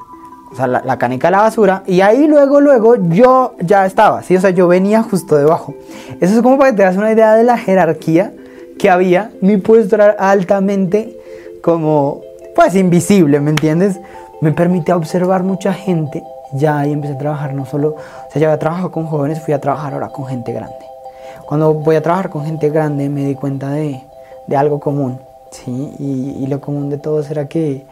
o 0.51 0.57
sea, 0.57 0.67
la, 0.67 0.99
canica 0.99 1.29
de 1.29 1.33
la 1.33 1.43
basura 1.43 1.83
y 1.87 2.01
ahí 2.01 2.27
luego 2.27 2.61
luego 2.61 2.97
yo 2.97 3.55
ya 3.61 3.85
estaba, 3.85 4.23
sí, 4.23 4.37
o 4.37 4.41
sea, 4.41 4.51
yo 4.51 4.69
venía 4.69 5.03
justo 5.03 5.37
debajo. 5.37 5.75
Eso 6.21 6.37
es 6.37 6.43
como 6.43 6.57
para 6.57 6.71
que 6.71 6.79
te 6.79 6.83
das 6.85 6.97
una 6.97 7.13
idea 7.13 7.35
de 7.35 7.45
la 7.45 7.59
jerarquía 7.59 8.33
que 8.79 8.89
había. 8.89 9.33
Mi 9.41 9.57
puesto 9.59 9.97
era 9.97 10.11
altamente 10.11 11.19
como 11.63 12.23
pues 12.57 12.75
invisible, 12.75 13.39
¿me 13.39 13.51
entiendes? 13.51 14.01
Me 14.41 14.51
permite 14.51 14.93
observar 14.95 15.43
mucha 15.43 15.75
gente. 15.75 16.25
Ya 16.55 16.79
ahí 16.79 16.93
empecé 16.93 17.13
a 17.13 17.19
trabajar, 17.19 17.53
no 17.53 17.67
solo, 17.67 17.91
o 17.91 18.31
sea, 18.33 18.41
ya 18.41 18.49
había 18.49 18.59
trabajado 18.59 18.91
con 18.91 19.07
jóvenes, 19.07 19.43
fui 19.43 19.53
a 19.53 19.61
trabajar 19.61 19.93
ahora 19.93 20.09
con 20.09 20.27
gente 20.27 20.53
grande. 20.55 20.75
Cuando 21.45 21.75
voy 21.75 21.97
a 21.97 22.03
trabajar 22.03 22.31
con 22.31 22.47
gente 22.47 22.71
grande 22.71 23.11
me 23.11 23.25
di 23.27 23.35
cuenta 23.35 23.71
de, 23.71 24.03
de 24.47 24.57
algo 24.57 24.81
común, 24.81 25.21
¿sí? 25.51 25.93
Y, 25.99 26.43
y, 26.43 26.47
lo 26.47 26.61
común 26.63 26.89
de 26.89 26.97
todos 26.97 27.31
era 27.31 27.47
que, 27.47 27.85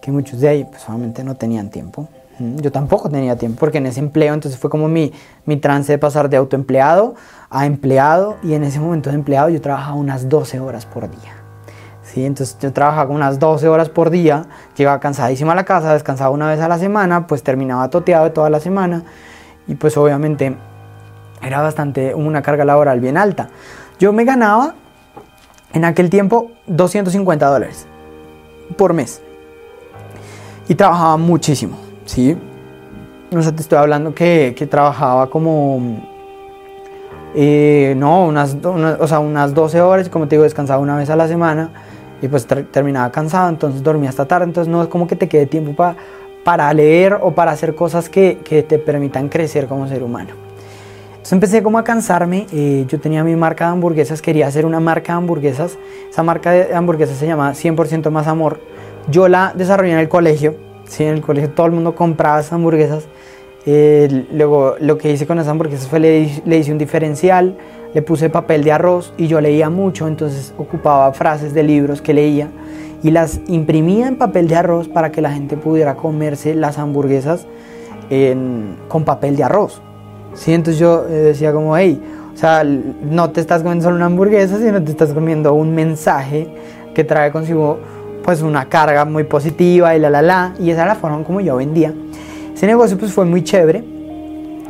que 0.00 0.12
muchos 0.12 0.40
de 0.40 0.48
ahí, 0.48 0.64
pues 0.64 0.82
solamente 0.82 1.24
no 1.24 1.34
tenían 1.34 1.68
tiempo. 1.68 2.06
Yo 2.38 2.70
tampoco 2.70 3.08
tenía 3.08 3.34
tiempo, 3.36 3.58
porque 3.58 3.78
en 3.78 3.86
ese 3.86 3.98
empleo, 3.98 4.34
entonces 4.34 4.60
fue 4.60 4.70
como 4.70 4.88
mi, 4.88 5.12
mi 5.46 5.56
trance 5.56 5.90
de 5.90 5.98
pasar 5.98 6.28
de 6.28 6.36
autoempleado 6.36 7.14
a 7.50 7.66
empleado, 7.66 8.36
y 8.44 8.54
en 8.54 8.62
ese 8.62 8.78
momento 8.78 9.10
de 9.10 9.16
empleado 9.16 9.48
yo 9.48 9.60
trabajaba 9.60 9.96
unas 9.96 10.28
12 10.28 10.60
horas 10.60 10.86
por 10.86 11.10
día. 11.10 11.35
Entonces 12.24 12.56
yo 12.60 12.72
trabajaba 12.72 13.12
unas 13.12 13.38
12 13.38 13.68
horas 13.68 13.88
por 13.88 14.10
día, 14.10 14.46
llegaba 14.76 15.00
cansadísima 15.00 15.52
a 15.52 15.54
la 15.54 15.64
casa, 15.64 15.92
descansaba 15.92 16.30
una 16.30 16.48
vez 16.48 16.60
a 16.60 16.68
la 16.68 16.78
semana, 16.78 17.26
pues 17.26 17.42
terminaba 17.42 17.88
toteado 17.90 18.30
toda 18.32 18.50
la 18.50 18.60
semana 18.60 19.02
y 19.66 19.74
pues 19.74 19.96
obviamente 19.96 20.56
era 21.42 21.60
bastante 21.60 22.14
una 22.14 22.42
carga 22.42 22.64
laboral 22.64 23.00
bien 23.00 23.16
alta. 23.16 23.48
Yo 23.98 24.12
me 24.12 24.24
ganaba 24.24 24.74
en 25.72 25.84
aquel 25.84 26.10
tiempo 26.10 26.50
250 26.66 27.46
dólares 27.46 27.86
por 28.76 28.92
mes 28.92 29.22
y 30.68 30.74
trabajaba 30.74 31.16
muchísimo, 31.16 31.78
¿sí? 32.04 32.36
O 33.34 33.42
sea, 33.42 33.52
te 33.52 33.62
estoy 33.62 33.78
hablando 33.78 34.14
que, 34.14 34.54
que 34.56 34.66
trabajaba 34.66 35.28
como, 35.28 36.00
eh, 37.34 37.94
no, 37.96 38.24
unas, 38.24 38.56
o 38.64 39.06
sea, 39.06 39.18
unas 39.18 39.52
12 39.52 39.80
horas 39.80 40.08
como 40.08 40.28
te 40.28 40.36
digo, 40.36 40.44
descansaba 40.44 40.80
una 40.80 40.96
vez 40.96 41.10
a 41.10 41.16
la 41.16 41.28
semana 41.28 41.70
y 42.26 42.28
pues 42.28 42.46
terminaba 42.46 43.10
cansado, 43.10 43.48
entonces 43.48 43.82
dormía 43.82 44.10
hasta 44.10 44.26
tarde, 44.26 44.44
entonces 44.44 44.70
no 44.70 44.82
es 44.82 44.88
como 44.88 45.06
que 45.06 45.16
te 45.16 45.28
quede 45.28 45.46
tiempo 45.46 45.74
para 45.74 45.96
para 46.46 46.72
leer 46.72 47.18
o 47.20 47.34
para 47.34 47.50
hacer 47.50 47.74
cosas 47.74 48.08
que, 48.08 48.38
que, 48.44 48.62
te 48.62 48.78
permitan 48.78 49.28
crecer 49.28 49.66
como 49.66 49.88
ser 49.88 50.04
humano. 50.04 50.30
Entonces 51.08 51.32
empecé 51.32 51.60
como 51.60 51.76
a 51.76 51.82
cansarme, 51.82 52.46
eh, 52.52 52.84
yo 52.86 53.00
tenía 53.00 53.24
mi 53.24 53.34
marca 53.34 53.64
de 53.66 53.72
hamburguesas, 53.72 54.22
quería 54.22 54.46
hacer 54.46 54.64
una 54.64 54.78
marca 54.78 55.14
de 55.14 55.18
hamburguesas, 55.18 55.76
esa 56.08 56.22
marca 56.22 56.52
de 56.52 56.72
hamburguesas 56.72 57.16
se 57.16 57.26
llama 57.26 57.50
100% 57.52 58.10
más 58.10 58.28
amor, 58.28 58.60
yo 59.10 59.26
la 59.26 59.54
desarrollé 59.56 59.94
en 59.94 59.98
el 59.98 60.08
colegio, 60.08 60.54
¿sí? 60.84 61.02
en 61.02 61.14
el 61.14 61.20
colegio 61.20 61.50
todo 61.50 61.66
el 61.66 61.72
mundo 61.72 61.96
compraba 61.96 62.38
esas 62.38 62.52
hamburguesas, 62.52 63.08
eh, 63.66 64.26
luego 64.32 64.76
lo 64.80 64.96
que 64.96 65.12
hice 65.12 65.26
con 65.26 65.38
esas 65.38 65.50
hamburguesas 65.50 65.88
fue 65.88 66.00
le, 66.00 66.42
le 66.44 66.58
hice 66.58 66.72
un 66.72 66.78
diferencial, 66.78 67.56
le 67.92 68.02
puse 68.02 68.30
papel 68.30 68.62
de 68.62 68.72
arroz 68.72 69.12
y 69.16 69.26
yo 69.26 69.40
leía 69.40 69.70
mucho, 69.70 70.06
entonces 70.06 70.54
ocupaba 70.56 71.12
frases 71.12 71.52
de 71.52 71.62
libros 71.62 72.00
que 72.00 72.14
leía 72.14 72.48
y 73.02 73.10
las 73.10 73.40
imprimía 73.48 74.08
en 74.08 74.16
papel 74.16 74.48
de 74.48 74.56
arroz 74.56 74.88
para 74.88 75.12
que 75.12 75.20
la 75.20 75.30
gente 75.32 75.56
pudiera 75.56 75.96
comerse 75.96 76.54
las 76.54 76.78
hamburguesas 76.78 77.46
con 78.88 79.04
papel 79.04 79.36
de 79.36 79.44
arroz. 79.44 79.82
¿Sí? 80.34 80.52
Entonces 80.52 80.78
yo 80.78 81.06
eh, 81.08 81.12
decía 81.12 81.52
como, 81.52 81.76
hey, 81.76 82.00
o 82.34 82.36
sea, 82.36 82.62
no 82.64 83.30
te 83.30 83.40
estás 83.40 83.62
comiendo 83.62 83.84
solo 83.84 83.96
una 83.96 84.06
hamburguesa, 84.06 84.58
sino 84.58 84.82
te 84.82 84.90
estás 84.90 85.12
comiendo 85.12 85.54
un 85.54 85.74
mensaje 85.74 86.48
que 86.94 87.04
trae 87.04 87.32
consigo 87.32 87.78
pues 88.22 88.42
una 88.42 88.68
carga 88.68 89.04
muy 89.04 89.24
positiva 89.24 89.96
y 89.96 90.00
la 90.00 90.10
la 90.10 90.20
la, 90.20 90.54
y 90.58 90.70
esa 90.70 90.82
era 90.82 90.94
la 90.94 91.00
forma 91.00 91.22
como 91.24 91.40
yo 91.40 91.56
vendía. 91.56 91.94
Ese 92.56 92.66
negocio 92.66 92.96
pues 92.96 93.12
fue 93.12 93.26
muy 93.26 93.44
chévere, 93.44 93.84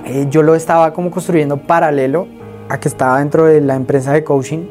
eh, 0.06 0.26
yo 0.28 0.42
lo 0.42 0.56
estaba 0.56 0.92
como 0.92 1.08
construyendo 1.08 1.56
paralelo 1.56 2.26
a 2.68 2.80
que 2.80 2.88
estaba 2.88 3.20
dentro 3.20 3.44
de 3.44 3.60
la 3.60 3.76
empresa 3.76 4.12
de 4.12 4.24
coaching. 4.24 4.64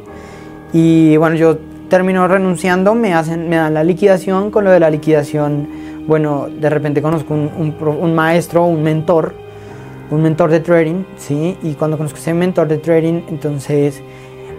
Y 0.73 1.15
bueno, 1.15 1.37
yo 1.37 1.57
termino 1.89 2.27
renunciando, 2.27 2.93
me, 2.93 3.13
hacen, 3.13 3.47
me 3.47 3.55
dan 3.55 3.73
la 3.73 3.85
liquidación. 3.85 4.51
Con 4.51 4.65
lo 4.65 4.71
de 4.71 4.81
la 4.81 4.89
liquidación, 4.89 5.65
bueno, 6.05 6.47
de 6.49 6.69
repente 6.69 7.01
conozco 7.01 7.33
un, 7.33 7.73
un, 8.01 8.13
maestro, 8.13 8.65
un 8.65 8.83
mentor, 8.83 9.33
un 10.11 10.21
mentor 10.21 10.51
de 10.51 10.59
trading, 10.59 11.05
¿sí? 11.15 11.57
Y 11.63 11.75
cuando 11.75 11.95
conozco 11.95 12.19
ese 12.19 12.33
mentor 12.33 12.67
de 12.67 12.79
trading, 12.79 13.21
entonces 13.29 14.03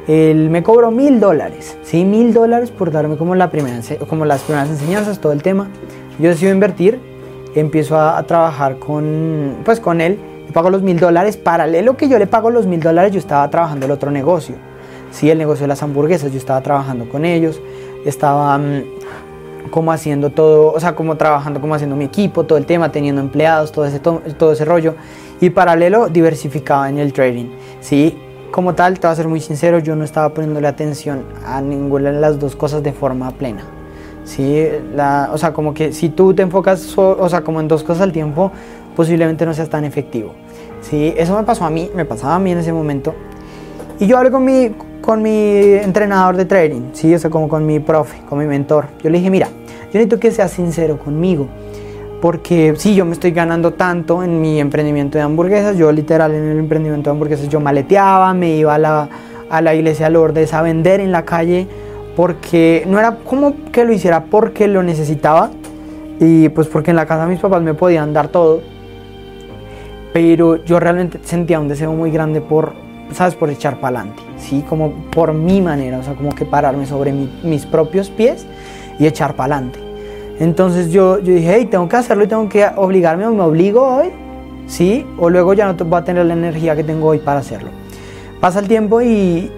él 0.08 0.48
me 0.48 0.62
cobró 0.62 0.90
mil 0.90 1.20
dólares, 1.20 1.76
¿sí? 1.82 2.06
Mil 2.06 2.32
dólares 2.32 2.70
por 2.70 2.90
darme 2.90 3.18
como, 3.18 3.34
la 3.34 3.50
primera, 3.50 3.80
como 4.08 4.24
las 4.24 4.40
primeras 4.44 4.70
enseñanzas, 4.70 5.20
todo 5.20 5.32
el 5.32 5.42
tema. 5.42 5.68
Yo 6.18 6.30
decido 6.30 6.52
invertir, 6.52 7.15
empiezo 7.60 7.96
a, 7.96 8.18
a 8.18 8.22
trabajar 8.24 8.78
con, 8.78 9.56
pues, 9.64 9.80
con 9.80 10.00
él 10.00 10.18
le 10.46 10.52
pago 10.52 10.70
los 10.70 10.82
mil 10.82 10.98
dólares, 10.98 11.36
paralelo 11.36 11.96
que 11.96 12.08
yo 12.08 12.18
le 12.18 12.26
pago 12.26 12.50
los 12.50 12.66
mil 12.66 12.80
dólares, 12.80 13.12
yo 13.12 13.18
estaba 13.18 13.48
trabajando 13.50 13.86
el 13.86 13.92
otro 13.92 14.10
negocio, 14.10 14.54
sí, 15.10 15.28
el 15.28 15.38
negocio 15.38 15.64
de 15.64 15.68
las 15.68 15.82
hamburguesas, 15.82 16.30
yo 16.30 16.38
estaba 16.38 16.60
trabajando 16.60 17.08
con 17.08 17.24
ellos, 17.24 17.60
estaba 18.04 18.56
mm, 18.56 18.84
como 19.70 19.90
haciendo 19.90 20.30
todo, 20.30 20.72
o 20.72 20.78
sea, 20.78 20.94
como 20.94 21.16
trabajando, 21.16 21.60
como 21.60 21.74
haciendo 21.74 21.96
mi 21.96 22.04
equipo, 22.04 22.44
todo 22.44 22.58
el 22.58 22.66
tema, 22.66 22.92
teniendo 22.92 23.20
empleados, 23.20 23.72
todo 23.72 23.86
ese, 23.86 23.98
todo 23.98 24.52
ese 24.52 24.64
rollo, 24.64 24.94
y 25.40 25.50
paralelo 25.50 26.08
diversificaba 26.08 26.88
en 26.88 26.98
el 26.98 27.12
trading, 27.12 27.46
sí, 27.80 28.16
como 28.52 28.74
tal, 28.74 29.00
te 29.00 29.08
voy 29.08 29.12
a 29.12 29.16
ser 29.16 29.28
muy 29.28 29.40
sincero, 29.40 29.80
yo 29.80 29.96
no 29.96 30.04
estaba 30.04 30.32
poniéndole 30.32 30.68
atención 30.68 31.24
a 31.44 31.60
ninguna 31.60 32.12
de 32.12 32.20
las 32.20 32.38
dos 32.38 32.54
cosas 32.54 32.82
de 32.84 32.92
forma 32.92 33.32
plena. 33.32 33.75
Sí, 34.26 34.68
la, 34.94 35.30
o 35.32 35.38
sea, 35.38 35.52
como 35.52 35.72
que 35.72 35.92
si 35.92 36.08
tú 36.08 36.34
te 36.34 36.42
enfocas, 36.42 36.98
o 36.98 37.28
sea, 37.28 37.42
como 37.42 37.60
en 37.60 37.68
dos 37.68 37.84
cosas 37.84 38.02
al 38.02 38.12
tiempo, 38.12 38.50
posiblemente 38.96 39.46
no 39.46 39.54
seas 39.54 39.70
tan 39.70 39.84
efectivo. 39.84 40.32
¿sí? 40.82 41.14
Eso 41.16 41.36
me 41.36 41.44
pasó 41.44 41.64
a 41.64 41.70
mí, 41.70 41.90
me 41.94 42.04
pasaba 42.04 42.34
a 42.34 42.38
mí 42.40 42.50
en 42.50 42.58
ese 42.58 42.72
momento. 42.72 43.14
Y 44.00 44.06
yo 44.08 44.18
hablé 44.18 44.32
con 44.32 44.44
mi, 44.44 44.72
con 45.00 45.22
mi 45.22 45.30
entrenador 45.30 46.36
de 46.36 46.44
trading, 46.44 46.90
¿sí? 46.92 47.14
o 47.14 47.18
sea, 47.18 47.30
como 47.30 47.48
con 47.48 47.64
mi 47.64 47.78
profe, 47.78 48.18
con 48.28 48.40
mi 48.40 48.46
mentor. 48.46 48.86
Yo 49.02 49.10
le 49.10 49.18
dije, 49.18 49.30
mira, 49.30 49.46
yo 49.46 49.92
necesito 49.92 50.18
que 50.18 50.32
seas 50.32 50.50
sincero 50.50 50.98
conmigo, 50.98 51.46
porque 52.20 52.74
sí, 52.76 52.96
yo 52.96 53.04
me 53.04 53.12
estoy 53.12 53.30
ganando 53.30 53.74
tanto 53.74 54.24
en 54.24 54.40
mi 54.40 54.58
emprendimiento 54.58 55.18
de 55.18 55.22
hamburguesas, 55.22 55.76
yo 55.76 55.92
literal 55.92 56.34
en 56.34 56.44
el 56.44 56.58
emprendimiento 56.58 57.10
de 57.10 57.12
hamburguesas 57.12 57.48
yo 57.48 57.60
maleteaba, 57.60 58.34
me 58.34 58.56
iba 58.56 58.74
a 58.74 58.78
la, 58.78 59.08
a 59.48 59.60
la 59.60 59.74
iglesia 59.74 60.10
Lourdes 60.10 60.52
a 60.52 60.62
vender 60.62 61.00
en 61.00 61.12
la 61.12 61.24
calle, 61.24 61.68
porque 62.16 62.84
no 62.88 62.98
era 62.98 63.16
como 63.16 63.54
que 63.70 63.84
lo 63.84 63.92
hiciera 63.92 64.24
porque 64.24 64.66
lo 64.66 64.82
necesitaba, 64.82 65.50
y 66.18 66.48
pues 66.48 66.66
porque 66.66 66.90
en 66.90 66.96
la 66.96 67.06
casa 67.06 67.26
mis 67.26 67.38
papás 67.38 67.62
me 67.62 67.74
podían 67.74 68.12
dar 68.12 68.28
todo, 68.28 68.62
pero 70.12 70.64
yo 70.64 70.80
realmente 70.80 71.20
sentía 71.22 71.60
un 71.60 71.68
deseo 71.68 71.92
muy 71.92 72.10
grande 72.10 72.40
por, 72.40 72.72
¿sabes? 73.12 73.34
Por 73.34 73.50
echar 73.50 73.80
para 73.80 74.00
adelante, 74.00 74.22
¿sí? 74.38 74.64
Como 74.66 74.92
por 75.10 75.34
mi 75.34 75.60
manera, 75.60 75.98
o 75.98 76.02
sea, 76.02 76.14
como 76.14 76.34
que 76.34 76.46
pararme 76.46 76.86
sobre 76.86 77.12
mis 77.12 77.66
propios 77.66 78.08
pies 78.08 78.46
y 78.98 79.06
echar 79.06 79.34
para 79.34 79.56
adelante. 79.56 79.78
Entonces 80.40 80.90
yo, 80.90 81.18
yo 81.18 81.34
dije, 81.34 81.56
hey, 81.56 81.68
tengo 81.70 81.88
que 81.88 81.96
hacerlo 81.96 82.24
y 82.24 82.26
tengo 82.28 82.48
que 82.48 82.66
obligarme 82.76 83.26
o 83.26 83.32
me 83.32 83.42
obligo 83.42 83.82
hoy, 83.82 84.08
¿sí? 84.66 85.06
O 85.18 85.28
luego 85.28 85.52
ya 85.52 85.70
no 85.70 85.84
voy 85.84 85.98
a 85.98 86.04
tener 86.04 86.24
la 86.24 86.32
energía 86.32 86.74
que 86.74 86.84
tengo 86.84 87.08
hoy 87.08 87.18
para 87.18 87.40
hacerlo. 87.40 87.68
Pasa 88.40 88.60
el 88.60 88.68
tiempo 88.68 89.00
y, 89.02 89.50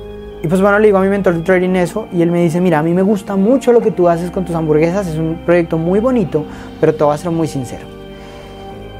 y 0.43 0.49
pues 0.49 0.61
bueno, 0.61 0.79
le 0.79 0.87
digo 0.87 0.99
a 0.99 1.03
mi 1.03 1.09
mentor 1.09 1.35
de 1.35 1.41
trading 1.41 1.77
eso 1.77 2.07
y 2.13 2.23
él 2.23 2.31
me 2.31 2.43
dice, 2.43 2.61
mira, 2.61 2.79
a 2.79 2.83
mí 2.83 2.95
me 2.95 3.03
gusta 3.03 3.37
mucho 3.37 3.73
lo 3.73 3.81
que 3.81 3.91
tú 3.91 4.09
haces 4.09 4.31
con 4.31 4.45
tus 4.45 4.55
hamburguesas, 4.55 5.07
es 5.07 5.19
un 5.19 5.41
proyecto 5.45 5.79
muy 5.79 6.01
bonito, 6.01 6.45
pero 6.81 6.95
te 6.95 7.05
voy 7.05 7.15
a 7.15 7.19
ser 7.19 7.31
muy 7.31 7.49
sincero. 7.49 7.87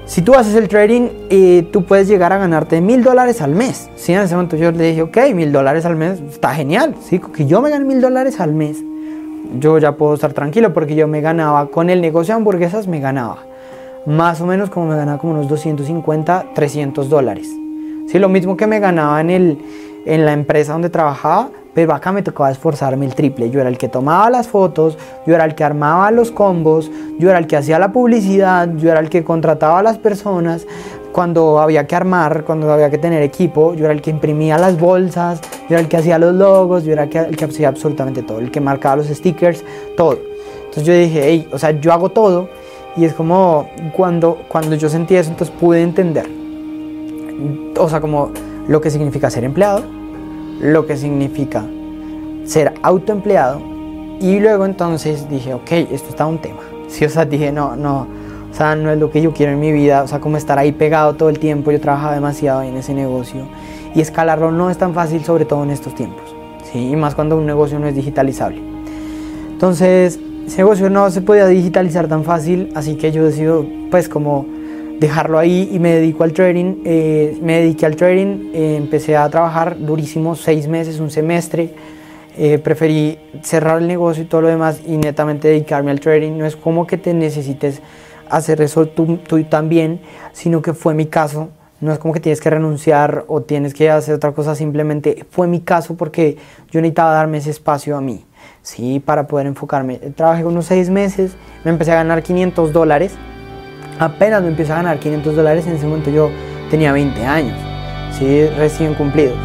Si 0.07 0.23
tú 0.23 0.35
haces 0.35 0.55
el 0.55 0.69
trading, 0.69 1.09
eh, 1.29 1.69
tú 1.71 1.85
puedes 1.85 2.09
llegar 2.09 2.33
a 2.33 2.39
ganarte 2.39 2.81
mil 2.81 3.05
dólares 3.05 3.43
al 3.43 3.55
mes. 3.55 3.91
¿sí? 3.95 4.15
En 4.15 4.21
ese 4.21 4.35
momento 4.35 4.57
yo 4.57 4.73
le 4.73 4.85
dije, 4.85 5.03
ok, 5.03 5.19
mil 5.35 5.53
dólares 5.53 5.85
al 5.85 5.97
mes, 5.97 6.21
está 6.31 6.55
genial. 6.55 6.95
¿sí? 7.03 7.19
Que 7.19 7.45
yo 7.45 7.61
me 7.61 7.69
gane 7.69 7.85
mil 7.85 8.01
dólares 8.01 8.41
al 8.41 8.55
mes 8.55 8.83
yo 9.59 9.79
ya 9.79 9.93
puedo 9.93 10.15
estar 10.15 10.33
tranquilo 10.33 10.73
porque 10.73 10.95
yo 10.95 11.09
me 11.09 11.21
ganaba 11.21 11.67
con 11.69 11.91
el 11.91 12.01
negocio 12.01 12.35
de 12.35 12.39
hamburguesas, 12.39 12.87
me 12.87 13.01
ganaba 13.01 13.39
más 14.07 14.41
o 14.41 14.47
menos 14.47 14.71
como 14.71 14.87
me 14.87 14.97
ganaba 14.97 15.19
como 15.19 15.35
unos 15.35 15.49
250, 15.49 16.47
300 16.55 17.11
dólares. 17.11 17.49
Sí, 18.07 18.19
lo 18.19 18.31
mismo 18.31 18.57
que 18.57 18.67
me 18.67 18.81
ganaba 18.81 19.21
en, 19.21 19.29
el, 19.29 19.59
en 20.09 20.25
la 20.25 20.33
empresa 20.33 20.73
donde 20.73 20.89
trabajaba, 20.89 21.51
pero 21.75 21.93
acá 21.93 22.13
me 22.13 22.23
tocaba 22.23 22.51
esforzarme 22.51 23.05
el 23.05 23.15
triple. 23.15 23.51
Yo 23.51 23.61
era 23.61 23.69
el 23.69 23.77
que 23.77 23.89
tomaba 23.89 24.31
las 24.31 24.49
fotos, 24.49 24.97
yo 25.27 25.35
era 25.35 25.45
el 25.45 25.55
que 25.55 25.65
armaba 25.65 26.11
los 26.11 26.31
combos, 26.31 26.91
yo 27.19 27.29
era 27.29 27.39
el 27.39 27.47
que 27.47 27.57
hacía 27.57 27.79
la 27.79 27.93
publicidad, 27.93 28.69
yo 28.77 28.91
era 28.91 29.01
el 29.01 29.11
que 29.11 29.23
contrataba 29.23 29.81
a 29.81 29.83
las 29.83 29.99
personas, 29.99 30.67
cuando 31.13 31.61
había 31.61 31.87
que 31.87 31.95
armar, 31.95 32.45
cuando 32.45 32.73
había 32.73 32.91
que 32.91 32.99
tener 32.99 33.23
equipo, 33.23 33.75
yo 33.75 33.85
era 33.85 33.93
el 33.93 34.01
que 34.01 34.11
imprimía 34.11 34.57
las 34.57 34.79
bolsas, 34.79 35.41
yo 35.69 35.77
era 35.77 35.81
el 35.81 35.89
que 35.89 35.99
hacía 35.99 36.19
los 36.19 36.35
logos, 36.35 36.85
yo 36.85 36.93
era 36.93 37.05
el 37.05 37.11
que, 37.11 37.19
el 37.19 37.37
que 37.37 37.45
hacía 37.45 37.69
absolutamente 37.69 38.23
todo, 38.23 38.39
el 38.39 38.51
que 38.51 38.61
marcaba 38.61 38.97
los 38.97 39.09
stickers, 39.09 39.63
todo. 39.97 40.19
Entonces 40.61 40.85
yo 40.85 40.93
dije, 40.95 41.23
hey, 41.25 41.49
o 41.53 41.59
sea, 41.59 41.73
yo 41.73 41.93
hago 41.93 42.09
todo 42.09 42.49
y 42.97 43.05
es 43.05 43.13
como 43.13 43.69
cuando, 43.95 44.39
cuando 44.49 44.75
yo 44.75 44.89
sentí 44.89 45.17
eso, 45.17 45.31
entonces 45.31 45.55
pude 45.59 45.83
entender, 45.83 46.27
o 47.79 47.89
sea, 47.89 48.01
como 48.01 48.31
lo 48.69 48.81
que 48.81 48.91
significa 48.91 49.31
ser 49.31 49.45
empleado, 49.45 49.98
lo 50.61 50.87
que 50.87 50.97
significa 50.97 51.65
ser 52.45 52.75
autoempleado 52.83 53.61
y 54.21 54.41
luego 54.41 54.65
entonces 54.67 55.29
dije, 55.29 55.55
ok, 55.55 55.71
esto 55.93 56.09
está 56.09 56.27
un 56.27 56.39
tema. 56.39 56.61
Sí, 56.89 57.05
o 57.05 57.09
sea, 57.09 57.25
dije, 57.25 57.53
no, 57.53 57.77
no, 57.77 58.07
o 58.51 58.55
sea, 58.55 58.75
no 58.75 58.91
es 58.91 58.99
lo 58.99 59.11
que 59.11 59.21
yo 59.21 59.33
quiero 59.33 59.53
en 59.53 59.61
mi 59.61 59.71
vida, 59.71 60.03
o 60.03 60.09
sea, 60.09 60.21
como 60.21 60.37
estar 60.37 60.59
ahí 60.59 60.73
pegado 60.73 61.15
todo 61.15 61.29
el 61.29 61.39
tiempo, 61.39 61.71
yo 61.71 61.81
trabajaba 61.81 62.15
demasiado 62.15 62.63
en 62.63 62.77
ese 62.77 62.95
negocio 62.95 63.47
y 63.95 64.01
escalarlo 64.01 64.51
no 64.51 64.71
es 64.71 64.79
tan 64.79 64.95
fácil, 64.95 65.25
sobre 65.25 65.45
todo 65.45 65.63
en 65.63 65.71
estos 65.71 65.95
tiempos, 65.95 66.35
¿sí? 66.73 66.91
y 66.91 66.97
más 66.97 67.15
cuando 67.15 67.37
un 67.37 67.47
negocio 67.47 67.79
no 67.79 67.87
es 67.87 67.95
digitalizable. 67.95 68.61
Entonces, 69.53 70.19
ese 70.47 70.59
negocio 70.59 70.89
no 70.89 71.11
se 71.11 71.21
podía 71.21 71.47
digitalizar 71.47 72.09
tan 72.09 72.25
fácil, 72.25 72.71
así 72.75 72.97
que 72.97 73.13
yo 73.13 73.25
decido, 73.25 73.67
pues, 73.91 74.09
como 74.09 74.47
dejarlo 74.99 75.39
ahí 75.39 75.71
y 75.73 75.79
me 75.79 75.95
dedico 75.95 76.25
al 76.25 76.33
trading. 76.33 76.83
Eh, 76.85 77.39
me 77.43 77.61
dediqué 77.61 77.87
al 77.87 77.97
trading, 77.97 78.51
eh, 78.53 78.77
empecé 78.77 79.17
a 79.17 79.29
trabajar 79.29 79.79
durísimo, 79.79 80.35
seis 80.35 80.69
meses, 80.69 81.01
un 81.01 81.11
semestre. 81.11 81.75
Eh, 82.37 82.59
preferí 82.59 83.19
cerrar 83.43 83.79
el 83.79 83.89
negocio 83.89 84.23
y 84.23 84.27
todo 84.27 84.43
lo 84.43 84.49
demás 84.49 84.81
y 84.87 84.97
netamente 84.97 85.49
dedicarme 85.49 85.91
al 85.91 86.01
trading. 86.01 86.33
No 86.39 86.47
es 86.47 86.57
como 86.57 86.87
que 86.87 86.97
te 86.97 87.15
necesites 87.15 87.83
hacer 88.31 88.61
eso 88.61 88.87
tú, 88.87 89.19
tú 89.19 89.43
también, 89.45 90.01
sino 90.33 90.63
que 90.63 90.73
fue 90.73 90.95
mi 90.95 91.07
caso. 91.07 91.49
No 91.81 91.93
es 91.93 91.99
como 91.99 92.13
que 92.13 92.21
tienes 92.21 92.41
que 92.41 92.51
renunciar 92.51 93.25
o 93.29 93.43
tienes 93.43 93.73
que 93.73 93.89
hacer 93.89 94.15
otra 94.15 94.33
cosa, 94.33 94.57
simplemente 94.57 95.25
fue 95.31 95.47
mi 95.47 95.61
caso 95.61 95.97
porque 95.97 96.37
yo 96.73 96.81
necesitaba 96.81 97.13
darme 97.13 97.39
ese 97.39 97.51
espacio 97.51 97.97
a 97.97 98.01
mí, 98.01 98.25
¿sí? 98.63 98.99
Para 98.99 99.29
poder 99.29 99.47
enfocarme. 99.47 99.99
Trabajé 100.17 100.45
unos 100.45 100.67
seis 100.67 100.91
meses, 100.91 101.37
me 101.65 101.71
empecé 101.71 101.93
a 101.93 101.97
ganar 101.97 102.25
500 102.25 102.73
dólares. 102.73 103.17
Apenas 103.99 104.43
me 104.43 104.49
empecé 104.49 104.73
a 104.73 104.77
ganar 104.77 104.99
500 104.99 105.37
dólares, 105.37 105.67
en 105.67 105.75
ese 105.75 105.87
momento 105.87 106.11
yo 106.11 106.31
tenía 106.71 106.93
20 106.93 107.25
años, 107.25 107.59
¿sí? 108.13 108.47
Recién 108.57 108.95
cumplidos. 108.95 109.37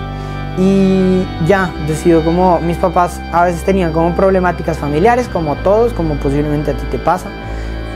Y 0.57 1.23
ya, 1.47 1.71
decido 1.87 2.23
como 2.23 2.59
mis 2.59 2.77
papás 2.77 3.19
a 3.31 3.45
veces 3.45 3.63
tenían 3.63 3.91
como 3.91 4.15
problemáticas 4.15 4.77
familiares, 4.77 5.27
como 5.27 5.55
todos, 5.57 5.93
como 5.93 6.15
posiblemente 6.15 6.71
a 6.71 6.73
ti 6.75 6.85
te 6.91 6.99
pasa 6.99 7.29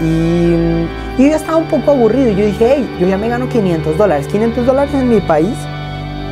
y, 0.02 0.52
yo 1.18 1.28
ya 1.28 1.36
estaba 1.36 1.58
un 1.58 1.68
poco 1.68 1.92
aburrido. 1.92 2.32
Y 2.32 2.36
yo 2.36 2.46
dije, 2.46 2.74
hey, 2.76 2.98
yo 3.00 3.08
ya 3.08 3.18
me 3.18 3.30
gano 3.30 3.50
500 3.50 3.98
dólares. 3.98 4.28
500 4.28 4.66
dólares 4.66 4.94
en 4.94 5.10
mi 5.10 5.20
país 5.20 5.58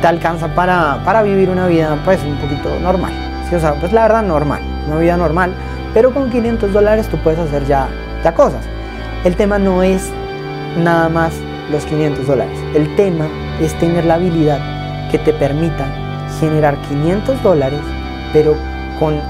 te 0.00 0.06
alcanza 0.06 0.54
para, 0.54 1.02
para 1.04 1.22
vivir 1.22 1.50
una 1.50 1.66
vida 1.66 1.98
pues 2.04 2.22
un 2.22 2.36
poquito 2.36 2.78
normal. 2.80 3.12
¿sí? 3.48 3.56
O 3.56 3.60
sea, 3.60 3.74
pues 3.74 3.92
la 3.92 4.02
verdad 4.02 4.22
normal, 4.22 4.60
una 4.86 4.98
vida 4.98 5.16
normal. 5.16 5.54
Pero 5.92 6.12
con 6.12 6.30
500 6.30 6.72
dólares 6.72 7.08
tú 7.08 7.16
puedes 7.18 7.40
hacer 7.40 7.66
ya, 7.66 7.88
ya 8.22 8.32
cosas. 8.32 8.64
El 9.24 9.36
tema 9.36 9.58
no 9.58 9.82
es 9.82 10.10
nada 10.76 11.08
más 11.08 11.34
los 11.70 11.84
500 11.84 12.26
dólares. 12.26 12.58
El 12.74 12.94
tema 12.96 13.28
es 13.60 13.76
tener 13.78 14.04
la 14.04 14.14
habilidad 14.14 14.60
que 15.10 15.18
te 15.18 15.32
permita 15.32 15.86
generar 16.40 16.76
500 16.82 17.42
dólares, 17.42 17.80
pero 18.32 18.56
con 18.98 19.20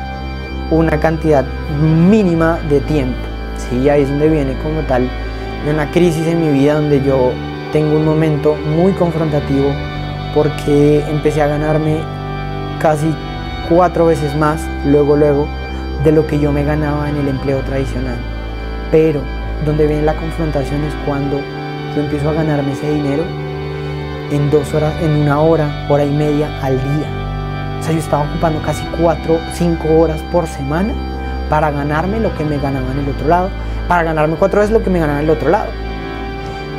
una 0.70 0.98
cantidad 0.98 1.44
mínima 1.80 2.58
de 2.68 2.80
tiempo. 2.80 3.18
Sí, 3.56 3.88
ahí 3.88 4.02
es 4.02 4.08
donde 4.08 4.28
viene 4.28 4.58
como 4.62 4.80
tal 4.82 5.08
una 5.68 5.90
crisis 5.90 6.26
en 6.26 6.40
mi 6.40 6.58
vida 6.58 6.74
donde 6.74 7.02
yo 7.02 7.32
tengo 7.72 7.96
un 7.96 8.04
momento 8.04 8.54
muy 8.54 8.92
confrontativo 8.92 9.72
porque 10.34 11.04
empecé 11.08 11.42
a 11.42 11.48
ganarme 11.48 11.98
casi 12.78 13.12
cuatro 13.68 14.06
veces 14.06 14.36
más 14.36 14.62
luego 14.84 15.16
luego 15.16 15.48
de 16.04 16.12
lo 16.12 16.26
que 16.26 16.38
yo 16.38 16.52
me 16.52 16.62
ganaba 16.62 17.08
en 17.08 17.16
el 17.16 17.28
empleo 17.28 17.60
tradicional. 17.60 18.16
Pero 18.92 19.20
donde 19.64 19.86
viene 19.86 20.02
la 20.02 20.14
confrontación 20.14 20.84
es 20.84 20.94
cuando 21.06 21.40
yo 21.94 22.02
empiezo 22.02 22.30
a 22.30 22.34
ganarme 22.34 22.72
ese 22.72 22.90
dinero 22.90 23.24
en 24.30 24.50
dos 24.50 24.74
horas, 24.74 24.92
en 25.02 25.12
una 25.12 25.40
hora, 25.40 25.86
hora 25.88 26.04
y 26.04 26.10
media 26.10 26.48
al 26.62 26.76
día. 26.76 27.78
O 27.80 27.82
sea, 27.82 27.92
yo 27.92 27.98
estaba 27.98 28.24
ocupando 28.24 28.60
casi 28.62 28.84
cuatro, 29.00 29.38
cinco 29.54 29.88
horas 29.98 30.20
por 30.32 30.46
semana 30.46 30.92
para 31.48 31.70
ganarme 31.70 32.20
lo 32.20 32.34
que 32.36 32.44
me 32.44 32.58
ganaba 32.58 32.90
en 32.92 32.98
el 33.00 33.08
otro 33.08 33.28
lado, 33.28 33.50
para 33.88 34.02
ganarme 34.02 34.36
cuatro 34.36 34.60
veces 34.60 34.72
lo 34.72 34.82
que 34.82 34.90
me 34.90 34.98
ganaba 34.98 35.20
en 35.20 35.24
el 35.26 35.30
otro 35.30 35.48
lado. 35.48 35.70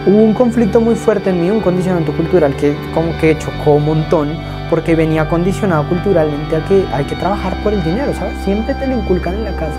Hubo 0.06 0.24
un 0.24 0.34
conflicto 0.34 0.80
muy 0.80 0.96
fuerte 0.96 1.30
en 1.30 1.42
mí, 1.42 1.50
un 1.50 1.62
condicionamiento 1.62 2.16
cultural 2.16 2.56
que 2.56 2.78
como 2.94 3.18
que 3.18 3.38
chocó 3.38 3.74
un 3.74 3.86
montón, 3.86 4.38
porque 4.70 4.96
venía 4.96 5.28
condicionado 5.30 5.88
culturalmente 5.88 6.56
a 6.56 6.66
que 6.66 6.86
hay 6.94 7.06
que 7.06 7.16
trabajar 7.16 7.62
por 7.64 7.74
el 7.74 7.84
dinero, 7.84 8.14
¿sabes? 8.14 8.38
Siempre 8.44 8.74
te 8.76 8.88
lo 8.88 8.98
inculcan 8.98 9.36
en 9.36 9.46
la 9.46 9.52
casa, 9.52 9.78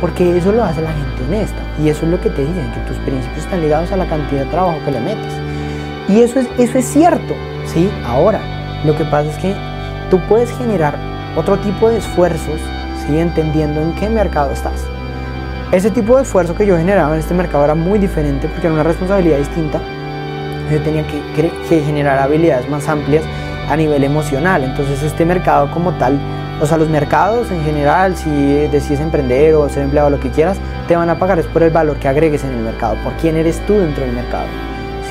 porque 0.00 0.36
eso 0.36 0.52
lo 0.52 0.64
hace 0.64 0.80
la 0.80 0.92
gente 0.92 1.24
honesta, 1.26 1.62
y 1.82 1.88
eso 1.88 2.04
es 2.04 2.10
lo 2.12 2.20
que 2.20 2.30
te 2.30 2.42
dicen, 2.42 2.70
que 2.72 2.80
tus 2.80 2.96
principios 2.98 3.44
están 3.44 3.60
ligados 3.60 3.90
a 3.92 3.96
la 3.96 4.06
cantidad 4.06 4.44
de 4.44 4.50
trabajo 4.50 4.78
que 4.84 4.92
le 4.92 5.00
metes. 5.00 5.32
Y 6.08 6.20
eso 6.20 6.40
es, 6.40 6.48
eso 6.58 6.78
es 6.78 6.84
cierto, 6.86 7.34
¿sí? 7.66 7.90
Ahora, 8.04 8.40
lo 8.84 8.96
que 8.96 9.04
pasa 9.04 9.30
es 9.30 9.36
que 9.38 9.54
tú 10.10 10.20
puedes 10.28 10.50
generar 10.56 10.96
otro 11.36 11.58
tipo 11.58 11.88
de 11.90 11.98
esfuerzos 11.98 12.60
entendiendo 13.16 13.80
en 13.80 13.94
qué 13.94 14.08
mercado 14.10 14.52
estás. 14.52 14.84
Ese 15.72 15.90
tipo 15.90 16.16
de 16.16 16.22
esfuerzo 16.22 16.54
que 16.54 16.66
yo 16.66 16.76
generaba 16.76 17.14
en 17.14 17.20
este 17.20 17.34
mercado 17.34 17.64
era 17.64 17.74
muy 17.74 17.98
diferente 17.98 18.48
porque 18.48 18.66
era 18.66 18.74
una 18.74 18.82
responsabilidad 18.82 19.38
distinta. 19.38 19.80
Yo 20.70 20.82
tenía 20.82 21.06
que, 21.06 21.22
que 21.34 21.80
generar 21.80 22.18
habilidades 22.18 22.68
más 22.68 22.86
amplias 22.88 23.24
a 23.68 23.76
nivel 23.76 24.04
emocional. 24.04 24.64
Entonces 24.64 25.02
este 25.02 25.24
mercado 25.24 25.70
como 25.70 25.92
tal, 25.92 26.18
o 26.60 26.66
sea, 26.66 26.76
los 26.76 26.88
mercados 26.88 27.50
en 27.50 27.62
general, 27.64 28.16
si 28.16 28.30
decides 28.68 29.00
emprender 29.00 29.54
o 29.54 29.68
ser 29.68 29.84
empleado, 29.84 30.10
lo 30.10 30.20
que 30.20 30.30
quieras, 30.30 30.58
te 30.86 30.96
van 30.96 31.10
a 31.10 31.18
pagar 31.18 31.38
es 31.38 31.46
por 31.46 31.62
el 31.62 31.70
valor 31.70 31.98
que 31.98 32.08
agregues 32.08 32.44
en 32.44 32.50
el 32.50 32.60
mercado, 32.60 32.96
por 33.04 33.12
quién 33.14 33.36
eres 33.36 33.64
tú 33.66 33.74
dentro 33.74 34.04
del 34.04 34.14
mercado. 34.14 34.46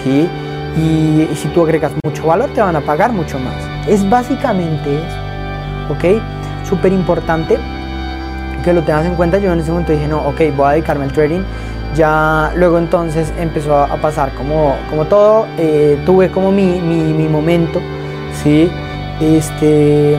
¿sí? 0.03 0.27
Y, 0.75 1.27
y 1.31 1.35
si 1.35 1.47
tú 1.49 1.63
agregas 1.63 1.91
mucho 2.03 2.27
valor, 2.27 2.49
te 2.53 2.61
van 2.61 2.75
a 2.75 2.81
pagar 2.81 3.11
mucho 3.11 3.39
más. 3.39 3.55
Es 3.87 4.07
básicamente 4.09 4.97
eso. 4.97 5.93
¿Ok? 5.93 6.21
Súper 6.67 6.91
importante 6.91 7.57
que 8.67 8.73
lo 8.73 8.83
tengas 8.83 9.05
en 9.05 9.15
cuenta, 9.15 9.37
yo 9.37 9.53
en 9.53 9.59
ese 9.59 9.71
momento 9.71 9.93
dije, 9.93 10.09
no, 10.09 10.19
ok, 10.27 10.41
voy 10.57 10.67
a 10.67 10.71
dedicarme 10.71 11.05
al 11.05 11.13
trading. 11.13 11.39
Ya 11.95 12.51
luego 12.55 12.77
entonces 12.77 13.31
empezó 13.39 13.77
a 13.77 13.95
pasar 13.95 14.33
como, 14.33 14.75
como 14.89 15.05
todo, 15.05 15.47
eh, 15.57 15.97
tuve 16.05 16.29
como 16.29 16.51
mi, 16.51 16.81
mi, 16.81 17.13
mi, 17.13 17.29
momento, 17.29 17.81
¿sí? 18.47 18.69
Este, 19.19 20.15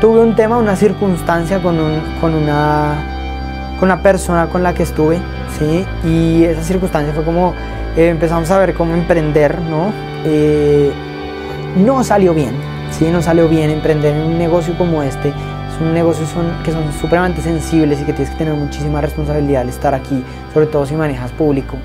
tuve 0.00 0.20
un 0.20 0.34
tema, 0.34 0.58
una 0.58 0.74
circunstancia 0.74 1.62
con, 1.62 1.78
un, 1.78 2.00
con, 2.20 2.34
una, 2.34 3.76
con 3.78 3.88
una 3.88 4.02
persona 4.02 4.48
con 4.48 4.62
la 4.62 4.74
que 4.74 4.82
estuve, 4.82 5.18
¿sí? 5.58 5.84
Y 6.04 6.44
esa 6.44 6.62
circunstancia 6.62 7.12
fue 7.14 7.24
como 7.24 7.54
eh, 7.96 8.08
empezamos 8.08 8.50
a 8.50 8.58
ver 8.58 8.74
cómo 8.74 8.94
emprender, 8.94 9.60
¿no? 9.60 9.92
Eh, 10.24 10.92
no 11.76 12.02
salió 12.02 12.34
bien, 12.34 12.54
¿sí? 12.90 13.10
No 13.12 13.22
salió 13.22 13.48
bien 13.48 13.70
emprender 13.70 14.16
en 14.16 14.22
un 14.22 14.38
negocio 14.38 14.76
como 14.76 15.02
este. 15.02 15.32
Son 15.78 15.94
negocios 15.94 16.28
son, 16.30 16.46
que 16.64 16.72
son 16.72 16.92
supremamente 17.00 17.42
sensibles 17.42 18.00
y 18.00 18.04
que 18.04 18.12
tienes 18.12 18.30
que 18.30 18.38
tener 18.38 18.54
muchísima 18.54 19.00
responsabilidad 19.00 19.62
al 19.62 19.68
estar 19.68 19.94
aquí, 19.94 20.24
sobre 20.52 20.66
todo 20.66 20.84
si 20.84 20.96
manejas 20.96 21.30
público, 21.30 21.76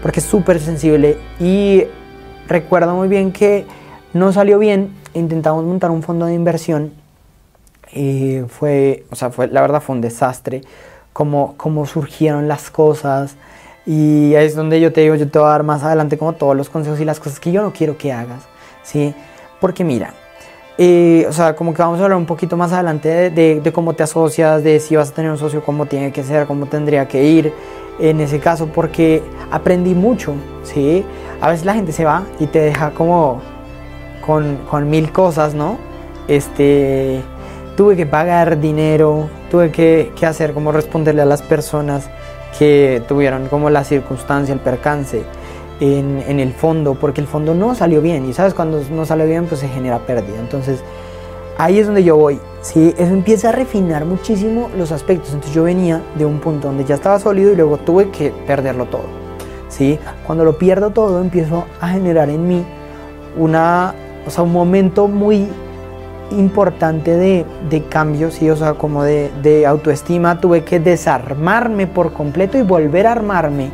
porque 0.00 0.20
es 0.20 0.26
súper 0.26 0.58
sensible. 0.58 1.18
Y 1.38 1.84
recuerdo 2.46 2.94
muy 2.94 3.08
bien 3.08 3.30
que 3.30 3.66
no 4.14 4.32
salió 4.32 4.58
bien, 4.58 4.90
intentamos 5.18 5.64
montar 5.64 5.90
un 5.90 6.02
fondo 6.02 6.26
de 6.26 6.34
inversión. 6.34 6.92
Eh, 7.92 8.44
fue, 8.48 9.04
o 9.10 9.16
sea, 9.16 9.30
fue, 9.30 9.48
la 9.48 9.60
verdad 9.60 9.80
fue 9.80 9.96
un 9.96 10.02
desastre, 10.02 10.62
cómo, 11.12 11.54
cómo 11.56 11.86
surgieron 11.86 12.48
las 12.48 12.70
cosas. 12.70 13.36
Y 13.86 14.34
ahí 14.34 14.46
es 14.46 14.54
donde 14.54 14.80
yo 14.80 14.92
te 14.92 15.00
digo, 15.00 15.14
yo 15.14 15.28
te 15.28 15.38
voy 15.38 15.48
a 15.48 15.52
dar 15.52 15.62
más 15.62 15.82
adelante 15.82 16.18
como 16.18 16.34
todos 16.34 16.56
los 16.56 16.68
consejos 16.68 17.00
y 17.00 17.04
las 17.04 17.20
cosas 17.20 17.40
que 17.40 17.52
yo 17.52 17.62
no 17.62 17.72
quiero 17.72 17.96
que 17.96 18.12
hagas, 18.12 18.42
¿sí? 18.82 19.14
Porque 19.60 19.82
mira, 19.82 20.12
eh, 20.80 21.26
o 21.28 21.32
sea, 21.32 21.56
como 21.56 21.74
que 21.74 21.82
vamos 21.82 21.98
a 21.98 22.04
hablar 22.04 22.16
un 22.16 22.26
poquito 22.26 22.56
más 22.56 22.72
adelante 22.72 23.30
de, 23.30 23.72
cómo 23.72 23.94
te 23.94 24.04
asocias, 24.04 24.62
de 24.62 24.78
si 24.78 24.94
vas 24.94 25.10
a 25.10 25.14
tener 25.14 25.30
un 25.30 25.38
socio, 25.38 25.64
cómo 25.64 25.86
tiene 25.86 26.12
que 26.12 26.22
ser, 26.22 26.46
cómo 26.46 26.66
tendría 26.66 27.08
que 27.08 27.24
ir 27.24 27.52
en 27.98 28.20
ese 28.20 28.38
caso, 28.38 28.68
porque 28.68 29.22
aprendí 29.50 29.94
mucho, 29.94 30.34
¿sí? 30.62 31.04
A 31.40 31.50
veces 31.50 31.66
la 31.66 31.74
gente 31.74 31.90
se 31.90 32.04
va 32.04 32.22
y 32.38 32.46
te 32.46 32.60
deja 32.60 32.90
como 32.90 33.40
con, 34.28 34.90
mil 34.90 35.10
cosas, 35.10 35.54
¿no? 35.54 35.78
Este, 36.28 37.22
tuve 37.78 37.96
que 37.96 38.04
pagar 38.04 38.60
dinero, 38.60 39.30
tuve 39.50 39.72
que, 39.72 40.12
hacer 40.26 40.52
como 40.52 40.70
responderle 40.70 41.22
a 41.22 41.24
las 41.24 41.40
personas 41.40 42.10
que 42.58 43.02
tuvieron 43.08 43.48
como 43.48 43.70
la 43.70 43.84
circunstancia, 43.84 44.52
el 44.52 44.60
percance 44.60 45.22
en, 45.80 46.40
el 46.40 46.52
fondo, 46.52 46.94
porque 46.94 47.22
el 47.22 47.26
fondo 47.26 47.54
no 47.54 47.74
salió 47.74 48.02
bien. 48.02 48.28
Y 48.28 48.34
sabes, 48.34 48.52
cuando 48.52 48.82
no 48.90 49.06
sale 49.06 49.24
bien, 49.24 49.46
pues 49.46 49.62
se 49.62 49.68
genera 49.68 49.98
pérdida. 50.00 50.38
Entonces, 50.38 50.80
ahí 51.56 51.78
es 51.78 51.86
donde 51.86 52.04
yo 52.04 52.18
voy. 52.18 52.38
¿sí? 52.60 52.94
Eso 52.98 53.14
empieza 53.14 53.48
a 53.48 53.52
refinar 53.52 54.04
muchísimo 54.04 54.68
los 54.76 54.92
aspectos. 54.92 55.28
Entonces, 55.28 55.54
yo 55.54 55.62
venía 55.62 56.02
de 56.16 56.26
un 56.26 56.38
punto 56.40 56.68
donde 56.68 56.84
ya 56.84 56.96
estaba 56.96 57.18
sólido 57.18 57.52
y 57.52 57.56
luego 57.56 57.78
tuve 57.78 58.10
que 58.10 58.30
perderlo 58.46 58.84
todo. 58.86 59.06
¿sí? 59.70 59.98
Cuando 60.26 60.44
lo 60.44 60.58
pierdo 60.58 60.90
todo, 60.90 61.22
empiezo 61.22 61.64
a 61.80 61.88
generar 61.88 62.28
en 62.28 62.46
mí 62.46 62.66
una, 63.38 63.94
o 64.28 64.30
sea, 64.30 64.44
un 64.44 64.52
momento 64.52 65.08
muy 65.08 65.48
importante 66.30 67.16
de, 67.16 67.44
de 67.70 67.82
cambio, 67.84 68.30
¿sí? 68.30 68.50
o 68.50 68.56
sea, 68.56 68.74
como 68.74 69.02
de, 69.02 69.30
de 69.42 69.66
autoestima. 69.66 70.40
Tuve 70.40 70.62
que 70.64 70.78
desarmarme 70.78 71.86
por 71.86 72.12
completo 72.12 72.58
y 72.58 72.62
volver 72.62 73.06
a 73.06 73.12
armarme 73.12 73.70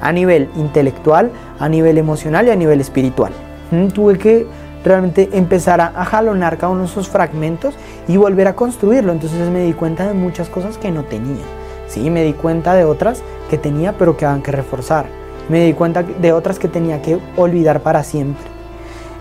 a 0.00 0.12
nivel 0.12 0.48
intelectual, 0.56 1.30
a 1.58 1.68
nivel 1.68 1.98
emocional 1.98 2.46
y 2.46 2.50
a 2.50 2.56
nivel 2.56 2.80
espiritual. 2.80 3.32
Mm, 3.70 3.88
tuve 3.88 4.18
que 4.18 4.46
realmente 4.84 5.28
empezar 5.32 5.80
a, 5.80 6.04
jalonar 6.04 6.56
cada 6.56 6.72
uno 6.72 6.82
de 6.82 6.86
esos 6.86 7.08
fragmentos 7.08 7.74
y 8.06 8.16
volver 8.16 8.48
a 8.48 8.56
construirlo. 8.56 9.12
Entonces 9.12 9.48
me 9.50 9.60
di 9.60 9.72
cuenta 9.72 10.06
de 10.06 10.14
muchas 10.14 10.48
cosas 10.48 10.78
que 10.78 10.90
no 10.90 11.04
tenía. 11.04 11.44
Sí, 11.88 12.10
me 12.10 12.22
di 12.24 12.32
cuenta 12.32 12.74
de 12.74 12.84
otras 12.84 13.22
que 13.50 13.58
tenía 13.58 13.92
pero 13.92 14.16
que 14.16 14.24
habían 14.24 14.42
que 14.42 14.52
reforzar. 14.52 15.06
Me 15.48 15.64
di 15.64 15.72
cuenta 15.72 16.02
de 16.02 16.32
otras 16.32 16.58
que 16.58 16.68
tenía 16.68 17.02
que 17.02 17.18
olvidar 17.36 17.80
para 17.80 18.02
siempre. 18.02 18.57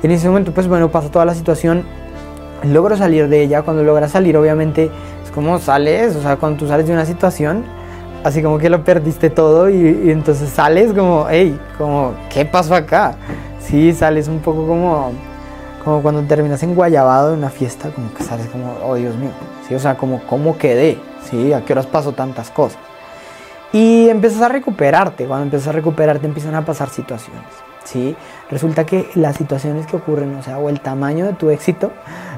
En 0.03 0.11
ese 0.11 0.27
momento, 0.27 0.51
pues 0.53 0.67
bueno, 0.67 0.89
pasa 0.89 1.09
toda 1.09 1.25
la 1.25 1.33
situación. 1.33 1.83
Logro 2.63 2.97
salir 2.97 3.27
de 3.29 3.41
ella. 3.41 3.61
Cuando 3.61 3.83
logras 3.83 4.11
salir, 4.11 4.37
obviamente, 4.37 4.91
es 5.23 5.31
como 5.31 5.59
sales. 5.59 6.15
O 6.15 6.21
sea, 6.21 6.37
cuando 6.37 6.59
tú 6.59 6.67
sales 6.67 6.87
de 6.87 6.93
una 6.93 7.05
situación, 7.05 7.63
así 8.23 8.41
como 8.41 8.57
que 8.57 8.69
lo 8.69 8.83
perdiste 8.83 9.29
todo 9.29 9.69
y, 9.69 10.11
entonces 10.11 10.49
sales 10.49 10.93
como, 10.93 11.27
hey, 11.29 11.59
como, 11.77 12.13
¿qué 12.29 12.45
pasó 12.45 12.75
acá? 12.75 13.15
Sí, 13.59 13.93
sales 13.93 14.27
un 14.27 14.39
poco 14.39 14.67
como, 14.67 15.11
como 15.83 16.01
cuando 16.01 16.21
terminas 16.23 16.61
en 16.63 16.75
Guayabado 16.75 17.31
de 17.31 17.37
una 17.37 17.49
fiesta, 17.49 17.89
como 17.89 18.13
que 18.13 18.23
sales 18.23 18.47
como, 18.47 18.77
oh 18.83 18.95
Dios 18.95 19.15
mío, 19.15 19.31
sí, 19.67 19.75
o 19.75 19.79
sea, 19.79 19.97
como, 19.97 20.21
¿cómo 20.27 20.57
quedé? 20.57 20.99
Sí, 21.29 21.53
¿a 21.53 21.63
qué 21.63 21.73
horas 21.73 21.85
pasó 21.85 22.13
tantas 22.13 22.49
cosas? 22.49 22.79
Y 23.73 24.09
empiezas 24.09 24.41
a 24.41 24.49
recuperarte, 24.49 25.25
cuando 25.25 25.43
empiezas 25.43 25.67
a 25.69 25.71
recuperarte 25.73 26.25
empiezan 26.25 26.55
a 26.55 26.65
pasar 26.65 26.89
situaciones, 26.89 27.43
¿sí? 27.87 28.15
Resulta 28.49 28.85
que 28.85 29.07
las 29.15 29.37
situaciones 29.37 29.87
que 29.87 29.95
ocurren, 29.95 30.35
o 30.35 30.43
sea, 30.43 30.59
o 30.59 30.69
el 30.69 30.81
tamaño 30.81 31.25
de 31.25 31.33
tu 31.33 31.49
éxito, 31.49 31.91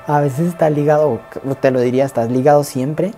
a 0.07 0.21
veces 0.21 0.47
está 0.47 0.69
ligado, 0.69 1.19
te 1.59 1.71
lo 1.71 1.81
diría, 1.81 2.05
estás 2.05 2.31
ligado 2.31 2.63
siempre 2.63 3.13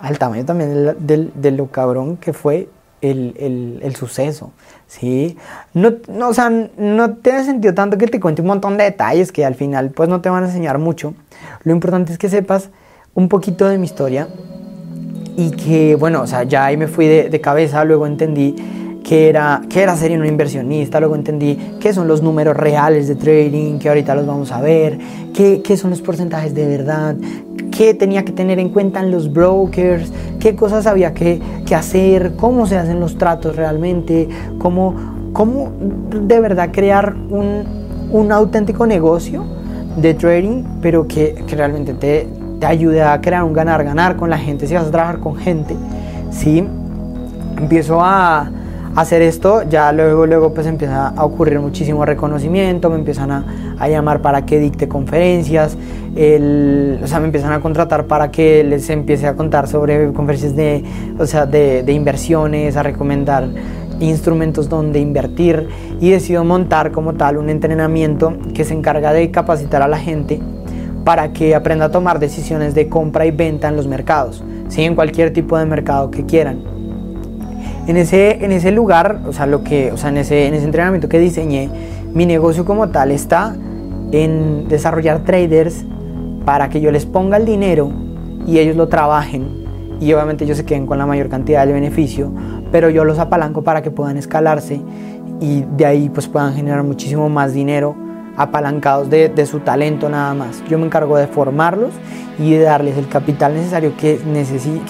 al 0.00 0.18
tamaño 0.18 0.44
también 0.44 0.96
de 0.98 1.50
lo 1.52 1.70
cabrón 1.70 2.18
que 2.18 2.32
fue 2.32 2.68
el, 3.00 3.78
el, 3.82 3.96
suceso, 3.96 4.52
¿sí? 4.86 5.36
No, 5.74 5.94
no, 6.08 6.28
o 6.28 6.34
sea, 6.34 6.50
no 6.50 7.14
tiene 7.14 7.44
sentido 7.44 7.72
tanto 7.72 7.96
que 7.98 8.06
te 8.08 8.18
cuente 8.18 8.42
un 8.42 8.48
montón 8.48 8.76
de 8.76 8.84
detalles 8.84 9.32
que 9.32 9.44
al 9.44 9.54
final 9.54 9.90
pues 9.90 10.08
no 10.08 10.20
te 10.20 10.28
van 10.28 10.42
a 10.42 10.46
enseñar 10.46 10.78
mucho. 10.78 11.14
Lo 11.62 11.72
importante 11.72 12.12
es 12.12 12.18
que 12.18 12.28
sepas 12.28 12.70
un 13.14 13.28
poquito 13.28 13.68
de 13.68 13.78
mi 13.78 13.84
historia 13.84 14.28
y 15.36 15.50
que, 15.52 15.94
bueno, 15.94 16.22
o 16.22 16.26
sea, 16.26 16.42
ya 16.42 16.64
ahí 16.64 16.76
me 16.76 16.88
fui 16.88 17.06
de, 17.06 17.28
de 17.28 17.40
cabeza, 17.40 17.84
luego 17.84 18.06
entendí 18.06 18.56
qué 19.06 19.28
era, 19.28 19.62
qué 19.70 19.84
era 19.84 19.96
ser 19.96 20.18
un 20.18 20.26
inversionista, 20.26 20.98
luego 20.98 21.14
entendí 21.14 21.76
qué 21.78 21.92
son 21.92 22.08
los 22.08 22.22
números 22.22 22.56
reales 22.56 23.06
de 23.06 23.14
trading, 23.14 23.78
que 23.78 23.88
ahorita 23.88 24.16
los 24.16 24.26
vamos 24.26 24.50
a 24.50 24.60
ver, 24.60 24.98
qué, 25.32 25.62
qué 25.62 25.76
son 25.76 25.90
los 25.90 26.02
porcentajes 26.02 26.56
de 26.56 26.66
verdad, 26.66 27.14
qué 27.70 27.94
tenía 27.94 28.24
que 28.24 28.32
tener 28.32 28.58
en 28.58 28.70
cuenta 28.70 28.98
en 28.98 29.12
los 29.12 29.32
brokers, 29.32 30.12
qué 30.40 30.56
cosas 30.56 30.88
había 30.88 31.14
que, 31.14 31.40
que 31.64 31.76
hacer, 31.76 32.32
cómo 32.34 32.66
se 32.66 32.78
hacen 32.78 32.98
los 32.98 33.16
tratos 33.16 33.54
realmente, 33.54 34.28
cómo, 34.58 34.96
cómo 35.32 35.70
de 36.10 36.40
verdad 36.40 36.70
crear 36.72 37.14
un, 37.14 37.62
un 38.10 38.32
auténtico 38.32 38.88
negocio 38.88 39.44
de 39.96 40.14
trading, 40.14 40.64
pero 40.82 41.06
que, 41.06 41.44
que 41.46 41.54
realmente 41.54 41.94
te, 41.94 42.26
te 42.58 42.66
ayude 42.66 43.04
a 43.04 43.20
crear 43.20 43.44
un 43.44 43.52
ganar-ganar 43.52 44.16
con 44.16 44.30
la 44.30 44.38
gente, 44.38 44.66
si 44.66 44.74
vas 44.74 44.88
a 44.88 44.90
trabajar 44.90 45.20
con 45.20 45.36
gente, 45.36 45.76
¿sí? 46.32 46.66
Empiezo 47.56 48.00
a 48.02 48.50
hacer 48.96 49.20
esto, 49.20 49.62
ya 49.68 49.92
luego, 49.92 50.26
luego 50.26 50.54
pues 50.54 50.66
empieza 50.66 51.08
a 51.08 51.24
ocurrir 51.24 51.60
muchísimo 51.60 52.04
reconocimiento, 52.04 52.88
me 52.88 52.96
empiezan 52.96 53.30
a, 53.30 53.76
a 53.78 53.88
llamar 53.88 54.22
para 54.22 54.46
que 54.46 54.58
dicte 54.58 54.88
conferencias, 54.88 55.76
el, 56.16 56.98
o 57.02 57.06
sea, 57.06 57.20
me 57.20 57.26
empiezan 57.26 57.52
a 57.52 57.60
contratar 57.60 58.06
para 58.06 58.30
que 58.30 58.64
les 58.64 58.88
empiece 58.88 59.26
a 59.26 59.36
contar 59.36 59.68
sobre 59.68 60.12
conferencias 60.14 60.56
de, 60.56 60.82
o 61.18 61.26
sea, 61.26 61.44
de, 61.44 61.82
de 61.82 61.92
inversiones, 61.92 62.76
a 62.76 62.82
recomendar 62.82 63.48
instrumentos 64.00 64.68
donde 64.68 64.98
invertir 64.98 65.68
y 66.00 66.10
decido 66.10 66.42
montar 66.44 66.90
como 66.90 67.14
tal 67.14 67.36
un 67.36 67.50
entrenamiento 67.50 68.34
que 68.54 68.64
se 68.64 68.74
encarga 68.74 69.12
de 69.12 69.30
capacitar 69.30 69.82
a 69.82 69.88
la 69.88 69.98
gente 69.98 70.40
para 71.04 71.32
que 71.32 71.54
aprenda 71.54 71.86
a 71.86 71.90
tomar 71.90 72.18
decisiones 72.18 72.74
de 72.74 72.88
compra 72.88 73.26
y 73.26 73.30
venta 73.30 73.68
en 73.68 73.76
los 73.76 73.86
mercados, 73.86 74.42
¿sí? 74.68 74.82
en 74.82 74.94
cualquier 74.94 75.32
tipo 75.32 75.56
de 75.58 75.66
mercado 75.66 76.10
que 76.10 76.24
quieran. 76.24 76.75
En 77.86 77.96
ese, 77.96 78.44
en 78.44 78.50
ese 78.50 78.72
lugar, 78.72 79.20
o 79.26 79.32
sea, 79.32 79.46
lo 79.46 79.62
que, 79.62 79.92
o 79.92 79.96
sea, 79.96 80.10
en, 80.10 80.16
ese, 80.16 80.46
en 80.46 80.54
ese 80.54 80.64
entrenamiento 80.64 81.08
que 81.08 81.18
diseñé, 81.20 81.70
mi 82.12 82.26
negocio 82.26 82.64
como 82.64 82.88
tal 82.88 83.12
está 83.12 83.54
en 84.10 84.68
desarrollar 84.68 85.20
traders 85.24 85.84
para 86.44 86.68
que 86.68 86.80
yo 86.80 86.90
les 86.90 87.06
ponga 87.06 87.36
el 87.36 87.44
dinero 87.44 87.92
y 88.46 88.58
ellos 88.58 88.76
lo 88.76 88.88
trabajen 88.88 89.66
y 90.00 90.12
obviamente 90.12 90.44
ellos 90.44 90.56
se 90.56 90.64
queden 90.64 90.86
con 90.86 90.98
la 90.98 91.06
mayor 91.06 91.28
cantidad 91.28 91.64
del 91.64 91.74
beneficio, 91.74 92.32
pero 92.72 92.90
yo 92.90 93.04
los 93.04 93.18
apalanco 93.18 93.62
para 93.62 93.82
que 93.82 93.90
puedan 93.90 94.16
escalarse 94.16 94.80
y 95.40 95.64
de 95.76 95.86
ahí 95.86 96.08
pues 96.08 96.26
puedan 96.28 96.54
generar 96.54 96.82
muchísimo 96.82 97.28
más 97.28 97.52
dinero 97.52 97.96
apalancados 98.36 99.08
de, 99.08 99.28
de 99.28 99.46
su 99.46 99.60
talento 99.60 100.08
nada 100.08 100.34
más. 100.34 100.62
Yo 100.68 100.78
me 100.78 100.86
encargo 100.86 101.16
de 101.16 101.26
formarlos 101.26 101.92
y 102.38 102.52
de 102.52 102.60
darles 102.60 102.98
el 102.98 103.08
capital 103.08 103.54
necesario 103.54 103.96
que, 103.96 104.18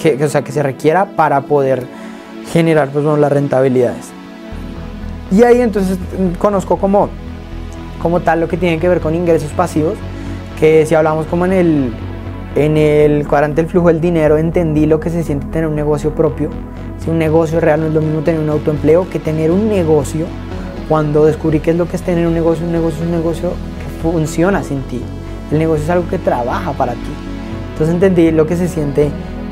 que, 0.01 0.23
o 0.23 0.29
sea, 0.29 0.43
que 0.43 0.51
se 0.51 0.63
requiera 0.63 1.15
para 1.15 1.41
poder 1.41 1.85
generar 2.51 2.89
pues, 2.89 3.05
las 3.05 3.31
rentabilidades. 3.31 4.11
Y 5.31 5.43
ahí 5.43 5.61
entonces 5.61 5.97
conozco 6.39 6.77
como, 6.77 7.09
como 8.01 8.21
tal 8.21 8.39
lo 8.39 8.47
que 8.47 8.57
tiene 8.57 8.79
que 8.79 8.87
ver 8.87 9.01
con 9.01 9.13
ingresos 9.13 9.51
pasivos, 9.51 9.95
que 10.59 10.85
si 10.85 10.95
hablamos 10.95 11.25
como 11.27 11.45
en 11.45 11.53
el, 11.53 11.93
en 12.55 12.77
el 12.77 13.27
cuadrante 13.27 13.61
del 13.61 13.69
flujo 13.69 13.89
del 13.89 13.99
dinero, 13.99 14.37
entendí 14.37 14.85
lo 14.85 14.99
que 14.99 15.09
se 15.09 15.23
siente 15.23 15.47
tener 15.47 15.67
un 15.67 15.75
negocio 15.75 16.15
propio. 16.15 16.49
Si 16.97 17.09
un 17.09 17.19
negocio 17.19 17.59
real 17.59 17.81
no 17.81 17.87
es 17.87 17.93
lo 17.93 18.01
mismo 18.01 18.21
tener 18.21 18.41
un 18.41 18.49
autoempleo 18.49 19.09
que 19.09 19.19
tener 19.19 19.51
un 19.51 19.69
negocio. 19.69 20.25
Cuando 20.89 21.25
descubrí 21.25 21.59
qué 21.59 21.71
es 21.71 21.77
lo 21.77 21.87
que 21.87 21.97
es 21.97 22.01
tener 22.01 22.25
un 22.25 22.33
negocio, 22.33 22.65
un 22.65 22.71
negocio 22.71 22.99
es 22.99 23.05
un 23.05 23.11
negocio 23.11 23.49
que 23.49 24.01
funciona 24.01 24.63
sin 24.63 24.81
ti. 24.83 25.01
El 25.51 25.59
negocio 25.59 25.83
es 25.83 25.89
algo 25.89 26.07
que 26.09 26.17
trabaja 26.17 26.71
para 26.71 26.93
ti. 26.93 27.13
Entonces 27.73 27.93
entendí 27.93 28.31
lo 28.31 28.47
que 28.47 28.55
se 28.55 28.69
siente 28.69 29.11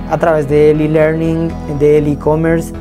a 0.10 0.18
través 0.18 0.48
del 0.48 0.80
e-learning, 0.80 1.50
del 1.78 2.08
e-commerce, 2.08 2.74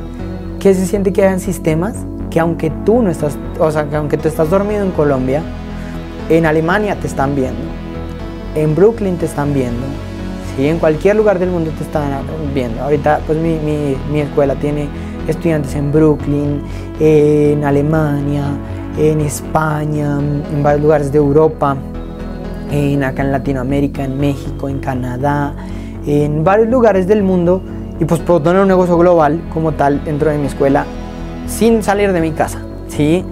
que 0.65 0.73
se 0.73 0.87
siente 0.87 1.13
que 1.13 1.21
hayan 1.21 1.39
sistemas 1.39 1.93
que 2.31 2.39
aunque 2.39 2.71
tú 2.87 3.03
no 3.03 3.11
estás, 3.11 3.37
o 3.59 3.69
sea, 3.69 3.87
que 3.87 3.97
aunque 3.97 4.17
tú 4.17 4.27
estás 4.27 4.49
dormido 4.49 4.81
en 4.81 4.89
Colombia, 4.89 5.43
en 6.27 6.47
Alemania 6.47 6.95
te 6.95 7.05
están 7.05 7.35
viendo, 7.35 7.61
en 8.55 8.73
Brooklyn 8.73 9.15
te 9.17 9.27
están 9.27 9.53
viendo, 9.53 9.85
¿sí? 10.57 10.65
en 10.67 10.79
cualquier 10.79 11.17
lugar 11.17 11.37
del 11.37 11.51
mundo 11.51 11.69
te 11.77 11.83
están 11.83 12.09
viendo. 12.55 12.81
Ahorita 12.81 13.19
pues 13.27 13.37
mi, 13.37 13.59
mi, 13.59 13.95
mi 14.11 14.21
escuela 14.21 14.55
tiene 14.55 14.87
estudiantes 15.27 15.75
en 15.75 15.91
Brooklyn, 15.91 16.63
en 16.99 17.63
Alemania, 17.63 18.45
en 18.97 19.21
España, 19.21 20.17
en 20.51 20.63
varios 20.63 20.81
lugares 20.81 21.11
de 21.11 21.19
Europa, 21.19 21.77
en 22.71 23.03
acá 23.03 23.21
en 23.21 23.31
Latinoamérica, 23.31 24.03
en 24.03 24.19
México, 24.19 24.67
en 24.67 24.79
Canadá, 24.79 25.53
en 26.07 26.43
varios 26.43 26.69
lugares 26.69 27.05
del 27.05 27.21
mundo 27.21 27.61
y 27.99 28.05
pues 28.05 28.19
puedo 28.21 28.41
tener 28.41 28.61
un 28.61 28.67
negocio 28.67 28.97
global 28.97 29.41
como 29.53 29.71
tal 29.71 30.03
dentro 30.03 30.29
de 30.29 30.37
mi 30.37 30.47
escuela 30.47 30.85
sin 31.47 31.83
salir 31.83 32.11
de 32.11 32.21
mi 32.21 32.31
casa, 32.31 32.59
¿sí? 32.87 33.23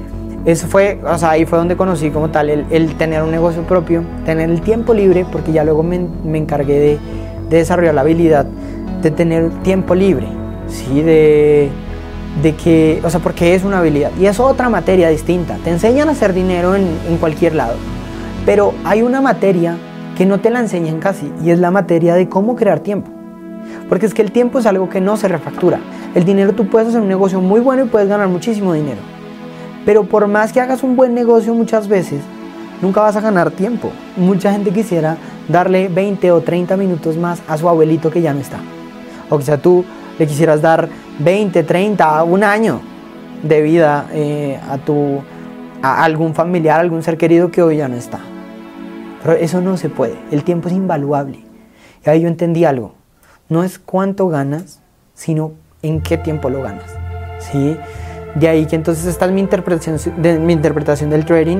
Eso 0.46 0.68
fue, 0.68 1.00
o 1.04 1.26
ahí 1.26 1.46
fue 1.46 1.58
donde 1.58 1.78
conocí 1.78 2.10
como 2.10 2.30
tal 2.30 2.50
el, 2.50 2.96
tener 2.96 3.24
un 3.24 3.32
negocio 3.32 3.64
propio, 3.64 4.04
tener 4.26 4.50
el 4.50 4.62
tiempo 4.62 4.94
libre, 4.94 5.26
porque 5.32 5.54
ya 5.54 5.64
luego 5.64 5.84
me, 5.84 6.06
encargué 6.38 6.80
de, 6.80 7.00
de, 7.50 7.58
desarrollar 7.58 7.96
la 7.96 8.02
habilidad 8.02 8.46
de 9.02 9.12
tener 9.12 9.50
tiempo 9.64 9.96
libre, 9.96 10.28
¿sí? 10.68 11.02
De, 11.02 11.70
de 12.42 12.56
que, 12.56 13.02
o 13.04 13.10
sea, 13.10 13.20
porque 13.22 13.56
es 13.56 13.64
una 13.64 13.80
habilidad 13.80 14.12
y 14.20 14.26
es 14.26 14.40
otra 14.40 14.68
materia 14.70 15.08
distinta. 15.10 15.58
Te 15.64 15.70
enseñan 15.70 16.10
a 16.10 16.12
hacer 16.12 16.34
dinero 16.34 16.76
en, 16.76 16.88
en 17.08 17.18
cualquier 17.18 17.56
lado, 17.56 17.76
pero 18.46 18.74
hay 18.84 19.02
una 19.02 19.22
materia 19.22 19.78
que 20.18 20.26
no 20.26 20.40
te 20.42 20.50
la 20.50 20.60
enseñan 20.60 21.00
casi 21.00 21.32
y 21.42 21.52
es 21.52 21.60
la 21.60 21.72
materia 21.72 22.16
de 22.16 22.28
cómo 22.28 22.56
crear 22.56 22.82
tiempo. 22.82 23.23
Porque 23.90 24.06
es 24.06 24.14
que 24.14 24.22
el 24.22 24.32
tiempo 24.32 24.60
es 24.60 24.66
algo 24.66 24.90
que 24.90 25.02
no 25.02 25.18
se 25.18 25.28
refactura. 25.28 25.80
El 26.16 26.26
dinero 26.26 26.54
tú 26.54 26.68
puedes 26.68 26.90
hacer 26.90 27.02
un 27.02 27.08
negocio 27.08 27.42
muy 27.42 27.60
bueno 27.60 27.86
y 27.86 27.88
puedes 27.88 28.08
ganar 28.08 28.28
muchísimo 28.28 28.74
dinero. 28.74 29.00
Pero 29.86 30.06
por 30.06 30.28
más 30.28 30.54
que 30.54 30.62
hagas 30.62 30.84
un 30.84 30.96
buen 30.96 31.14
negocio 31.14 31.54
muchas 31.54 31.88
veces, 31.88 32.22
nunca 32.82 33.02
vas 33.02 33.16
a 33.16 33.22
ganar 33.22 33.52
tiempo. 33.52 33.92
Mucha 34.16 34.52
gente 34.52 34.72
quisiera 34.72 35.18
darle 35.50 35.90
20 35.90 36.32
o 36.32 36.42
30 36.42 36.78
minutos 36.78 37.18
más 37.18 37.42
a 37.48 37.58
su 37.58 37.68
abuelito 37.68 38.10
que 38.10 38.22
ya 38.22 38.34
no 38.34 38.40
está. 38.40 38.58
O 39.30 39.38
quizá 39.38 39.58
tú 39.58 39.84
le 40.18 40.28
quisieras 40.28 40.62
dar 40.62 40.88
20, 41.20 41.64
30, 41.64 42.24
un 42.24 42.44
año 42.44 42.82
de 43.42 43.62
vida 43.62 44.08
eh, 44.14 44.60
a, 44.70 44.78
tu, 44.78 45.22
a 45.82 46.04
algún 46.04 46.34
familiar, 46.34 46.80
algún 46.80 47.04
ser 47.04 47.18
querido 47.18 47.52
que 47.52 47.62
hoy 47.62 47.78
ya 47.78 47.88
no 47.88 47.96
está. 47.96 48.20
Pero 49.22 49.36
eso 49.36 49.62
no 49.62 49.78
se 49.78 49.90
puede. 49.90 50.18
El 50.32 50.44
tiempo 50.44 50.70
es 50.70 50.74
invaluable. 50.74 51.40
Y 52.06 52.10
ahí 52.10 52.22
yo 52.22 52.28
entendí 52.28 52.66
algo. 52.66 52.94
No 53.50 53.64
es 53.64 53.80
cuánto 53.80 54.28
ganas, 54.30 54.80
sino 55.14 55.54
en 55.82 56.02
qué 56.02 56.18
tiempo 56.18 56.50
lo 56.50 56.62
ganas. 56.62 56.96
¿sí? 57.40 57.78
De 58.36 58.48
ahí 58.48 58.66
que 58.66 58.76
entonces 58.76 59.06
esta 59.06 59.26
es 59.26 59.32
mi 59.32 59.42
interpretación, 59.42 60.00
mi 60.46 60.54
interpretación 60.54 61.10
del 61.10 61.26
trading 61.26 61.60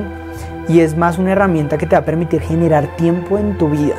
y 0.68 0.80
es 0.80 0.96
más 0.96 1.18
una 1.18 1.32
herramienta 1.32 1.78
que 1.78 1.86
te 1.86 1.94
va 1.94 2.00
a 2.00 2.04
permitir 2.04 2.40
generar 2.40 2.96
tiempo 2.96 3.38
en 3.38 3.56
tu 3.58 3.68
vida. 3.68 3.94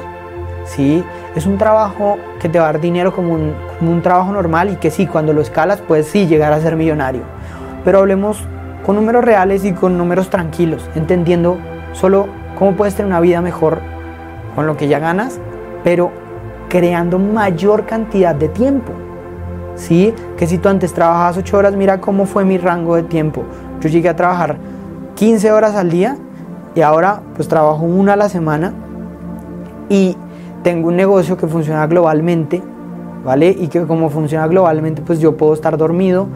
¿sí? 0.66 1.04
Es 1.36 1.46
un 1.46 1.58
trabajo 1.58 2.18
que 2.40 2.50
te 2.50 2.60
va 2.60 2.70
a 2.70 2.74
dar 2.74 2.82
dinero 2.82 3.14
como 3.14 3.34
un, 3.34 3.54
como 3.80 3.92
un 3.92 4.02
trabajo 4.02 4.32
normal 4.32 4.72
y 4.72 4.76
que 4.78 4.92
sí, 4.92 5.08
cuando 5.08 5.32
lo 5.32 5.42
escalas 5.42 5.82
puedes 5.82 6.08
sí 6.08 6.28
llegar 6.28 6.52
a 6.54 6.60
ser 6.60 6.76
millonario. 6.76 7.22
Pero 7.84 8.00
hablemos 8.00 8.44
con 8.86 8.96
números 8.96 9.24
reales 9.24 9.64
y 9.64 9.74
con 9.74 9.98
números 9.98 10.30
tranquilos, 10.30 10.90
entendiendo 10.96 11.58
solo 11.94 12.28
cómo 12.58 12.76
puedes 12.76 12.96
tener 12.96 13.08
una 13.08 13.20
vida 13.20 13.42
mejor 13.42 13.80
con 14.56 14.68
lo 14.68 14.78
que 14.78 14.88
ya 14.88 15.00
ganas, 15.00 15.40
pero 15.84 16.12
creando 16.70 17.20
mayor 17.20 17.86
cantidad 17.86 18.36
de 18.36 18.50
tiempo. 18.50 18.92
¿sí? 19.76 20.14
Que 20.38 20.48
si 20.48 20.58
tú 20.58 20.70
antes 20.70 20.94
trabajabas 20.94 21.38
8 21.38 21.58
horas, 21.58 21.76
mira 21.76 22.02
cómo 22.02 22.26
fue 22.26 22.46
mi 22.46 22.58
rango 22.58 22.96
de 22.96 23.04
tiempo. 23.04 23.44
Yo 23.82 23.90
llegué 23.90 24.10
a 24.10 24.16
trabajar 24.16 24.58
15 25.16 25.52
horas 25.52 25.76
al 25.76 25.90
día 25.90 26.18
y 26.74 26.82
ahora 26.82 27.22
pues 27.36 27.48
trabajo 27.48 27.84
una 27.84 28.14
a 28.14 28.16
la 28.16 28.30
semana 28.30 28.74
y 29.90 30.18
tengo 30.64 30.88
un 30.88 30.96
negocio 30.96 31.38
que 31.38 31.48
funciona 31.48 31.86
globalmente, 31.88 32.62
¿vale? 33.24 33.50
Y 33.50 33.68
que 33.68 33.86
como 33.86 34.10
funciona 34.10 34.48
globalmente, 34.48 35.02
pues 35.02 35.20
yo 35.20 35.38
puedo 35.38 35.54
estar 35.54 35.78
dormido 35.78 36.28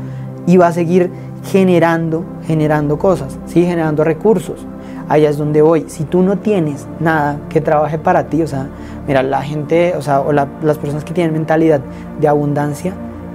y 0.45 0.57
va 0.57 0.67
a 0.67 0.71
seguir 0.71 1.11
generando, 1.43 2.23
generando 2.45 2.97
cosas, 2.97 3.39
¿sí? 3.45 3.65
Generando 3.65 4.03
recursos. 4.03 4.65
Allá 5.09 5.29
es 5.29 5.37
donde 5.37 5.63
voy. 5.63 5.85
Si 5.87 6.03
tú 6.03 6.21
no 6.21 6.37
tienes 6.37 6.87
nada 6.99 7.37
que 7.49 7.61
trabaje 7.61 7.97
para 7.97 8.27
ti, 8.27 8.43
o 8.43 8.47
sea, 8.47 8.67
mira, 9.07 9.23
la 9.23 9.41
gente, 9.41 9.95
o 9.97 10.01
sea, 10.03 10.21
o 10.21 10.31
las 10.31 10.77
personas 10.77 11.03
que 11.03 11.13
tienen 11.13 11.33
mentalidad 11.33 11.81
de 12.21 12.27
abundancia, 12.27 12.93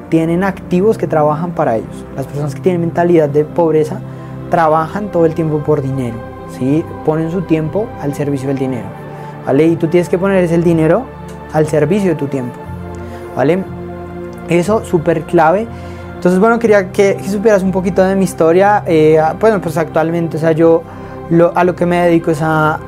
tienen 0.09 0.45
activos 0.45 0.97
que 0.97 1.09
trabajan 1.09 1.51
para 1.51 1.77
ellos. 1.77 2.07
Las 2.15 2.27
personas 2.27 2.55
que 2.55 2.61
tienen 2.61 2.81
mentalidad 2.81 3.29
de 3.29 3.45
pobreza 3.45 3.99
trabajan 4.51 5.11
todo 5.11 5.27
el 5.27 5.35
tiempo 5.35 5.59
por 5.59 5.83
dinero, 5.83 6.15
¿sí? 6.57 6.85
Ponen 7.05 7.33
su 7.33 7.43
tiempo 7.43 7.89
al 8.01 8.15
servicio 8.15 8.47
del 8.47 8.59
dinero, 8.59 8.87
¿vale? 9.45 9.67
Y 9.67 9.75
tú 9.75 9.89
tienes 9.89 10.09
que 10.09 10.17
poner 10.17 10.45
ese 10.45 10.59
dinero 10.59 11.05
al 11.53 11.67
servicio 11.67 12.11
de 12.11 12.17
tu 12.17 12.29
tiempo, 12.29 12.55
¿vale? 13.35 13.65
Eso 14.49 14.85
súper 14.85 15.23
clave. 15.23 15.67
Entonces, 16.15 16.39
bueno, 16.39 16.61
quería 16.61 16.93
que, 16.93 17.21
supieras 17.25 17.65
un 17.65 17.73
poquito 17.73 18.05
de 18.05 18.15
mi 18.15 18.25
historia. 18.25 18.85
Eh, 18.87 19.21
bueno, 19.41 19.61
pues 19.61 19.77
actualmente, 19.77 20.37
o 20.37 20.41
sea, 20.41 20.53
yo 20.53 20.83
a 21.55 21.65
lo 21.65 21.75
que 21.75 21.87
me 21.87 21.99
dedico 22.01 22.31
es 22.31 22.41
a, 22.43 22.79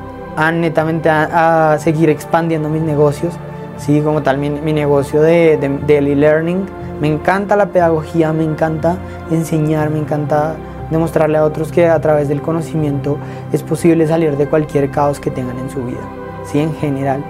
netamente 0.53 1.09
a, 1.09 1.77
seguir 1.79 2.09
expandiendo 2.09 2.69
mis 2.69 2.81
negocios, 2.81 3.33
¿sí? 3.77 4.01
Como 4.01 4.21
tal, 4.23 4.37
mi, 4.37 4.49
negocio 4.49 5.21
de, 5.21 5.57
de, 5.57 5.69
de 5.69 5.97
e-learning 5.97 6.65
me 7.01 7.07
encanta 7.07 7.55
la 7.55 7.67
pedagogía, 7.67 8.33
me 8.33 8.43
encanta 8.43 8.97
enseñar, 9.29 9.89
me 9.89 9.99
encanta 9.99 10.55
demostrarle 10.89 11.37
a 11.37 11.43
otros 11.43 11.71
que 11.71 11.87
a 11.87 11.99
través 11.99 12.27
del 12.27 12.41
conocimiento 12.41 13.17
es 13.51 13.61
posible 13.61 14.07
salir 14.07 14.37
de 14.37 14.47
cualquier 14.47 14.89
caos 14.89 15.19
que 15.19 15.29
tengan 15.29 15.59
en 15.59 15.69
su 15.69 15.83
vida, 15.83 16.01
¿sí? 16.45 16.59
En 16.59 16.73
general. 16.73 17.23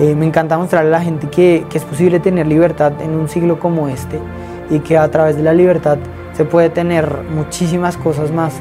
Eh, 0.00 0.16
me 0.16 0.26
encanta 0.26 0.58
mostrarle 0.58 0.88
a 0.88 0.98
la 0.98 1.04
gente 1.04 1.28
que, 1.28 1.66
que 1.70 1.78
es 1.78 1.84
posible 1.84 2.18
tener 2.18 2.46
libertad 2.48 2.92
en 3.00 3.10
un 3.14 3.28
siglo 3.28 3.60
como 3.60 3.88
este 3.88 4.18
y 4.68 4.80
que 4.80 4.98
a 4.98 5.08
través 5.08 5.36
de 5.36 5.42
la 5.44 5.52
libertad 5.52 5.98
se 6.32 6.44
puede 6.44 6.68
tener 6.70 7.22
muchísimas 7.30 7.96
cosas 7.96 8.32
más, 8.32 8.60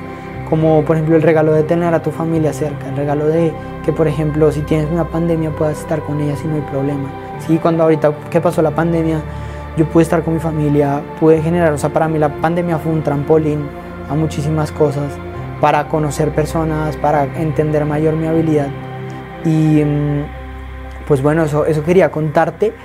como 0.54 0.84
por 0.86 0.98
ejemplo 0.98 1.16
el 1.16 1.24
regalo 1.24 1.52
de 1.52 1.64
tener 1.64 1.96
a 1.96 2.04
tu 2.04 2.12
familia 2.12 2.54
cerca, 2.54 2.88
el 2.90 2.96
regalo 2.96 3.26
de 3.26 3.52
que 3.84 3.92
por 3.92 4.08
ejemplo 4.08 4.52
si 4.52 4.62
tienes 4.62 4.88
una 4.92 5.04
pandemia 5.04 5.50
puedas 5.50 5.80
estar 5.80 6.02
con 6.02 6.22
ella 6.22 6.36
sin 6.36 6.52
no 6.52 6.58
hay 6.58 6.62
problema. 6.62 7.10
Sí, 7.40 7.58
cuando 7.58 7.82
ahorita 7.82 8.14
que 8.30 8.40
pasó 8.40 8.62
la 8.62 8.70
pandemia 8.70 9.20
yo 9.76 9.88
pude 9.88 10.04
estar 10.04 10.22
con 10.22 10.36
mi 10.36 10.40
familia, 10.40 11.02
pude 11.20 11.42
generar, 11.42 11.74
o 11.74 11.78
sea, 11.80 11.90
para 11.90 12.08
mí 12.08 12.20
la 12.20 12.36
pandemia 12.36 12.78
fue 12.78 12.92
un 12.92 13.02
trampolín 13.02 13.66
a 14.08 14.14
muchísimas 14.14 14.72
cosas, 14.72 15.12
para 15.60 15.88
conocer 15.88 16.30
personas, 16.30 16.98
para 16.98 17.24
entender 17.24 17.84
mayor 17.86 18.14
mi 18.14 18.28
habilidad. 18.28 18.68
Y 19.44 19.84
mm, 19.84 20.26
pues 21.08 21.24
bueno, 21.24 21.46
eso, 21.46 21.66
eso 21.66 21.84
quería 21.84 22.12
contarte. 22.12 22.76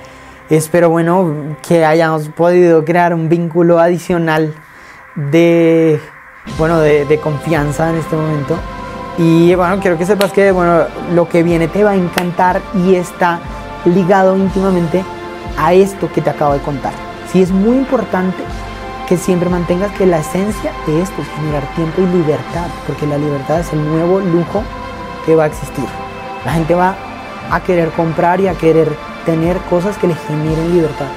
Espero, 0.49 0.89
bueno, 0.89 1.55
que 1.61 1.85
hayamos 1.85 2.29
podido 2.29 2.83
crear 2.83 3.13
un 3.13 3.29
vínculo 3.29 3.77
adicional 3.77 4.55
de, 5.15 5.99
bueno, 6.57 6.79
de, 6.79 7.05
de 7.05 7.19
confianza 7.19 7.89
en 7.89 7.97
este 7.97 8.15
momento. 8.15 8.57
Y 9.17 9.53
bueno, 9.55 9.79
quiero 9.81 9.97
que 9.97 10.05
sepas 10.05 10.31
que, 10.31 10.51
bueno, 10.51 10.85
lo 11.13 11.27
que 11.27 11.43
viene 11.43 11.67
te 11.67 11.83
va 11.83 11.91
a 11.91 11.95
encantar 11.95 12.61
y 12.73 12.95
está 12.95 13.39
ligado 13.85 14.37
íntimamente 14.37 15.03
a 15.57 15.73
esto 15.73 16.09
que 16.11 16.21
te 16.21 16.29
acabo 16.29 16.53
de 16.53 16.59
contar. 16.59 16.93
Sí 17.31 17.41
es 17.41 17.51
muy 17.51 17.77
importante 17.77 18.43
que 19.07 19.17
siempre 19.17 19.49
mantengas 19.49 19.91
que 19.93 20.05
la 20.05 20.19
esencia 20.19 20.71
de 20.85 21.01
esto 21.01 21.21
es 21.21 21.27
generar 21.35 21.63
tiempo 21.75 22.01
y 22.01 22.05
libertad, 22.05 22.67
porque 22.85 23.07
la 23.07 23.17
libertad 23.17 23.59
es 23.59 23.73
el 23.73 23.83
nuevo 23.83 24.19
lujo 24.19 24.63
que 25.25 25.35
va 25.35 25.45
a 25.45 25.47
existir. 25.47 25.85
La 26.45 26.53
gente 26.53 26.75
va 26.75 26.95
a 27.51 27.59
querer 27.61 27.89
comprar 27.89 28.39
y 28.39 28.47
a 28.47 28.53
querer 28.53 28.95
tener 29.25 29.57
cosas 29.69 29.97
que 29.97 30.07
le 30.07 30.15
generen 30.15 30.73
libertad. 30.73 31.07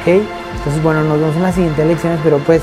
¿Ok? 0.00 0.22
Entonces, 0.56 0.82
bueno, 0.82 1.02
nos 1.04 1.20
vemos 1.20 1.36
en 1.36 1.42
las 1.42 1.54
siguientes 1.54 1.86
lecciones, 1.86 2.20
pero 2.22 2.38
pues, 2.38 2.62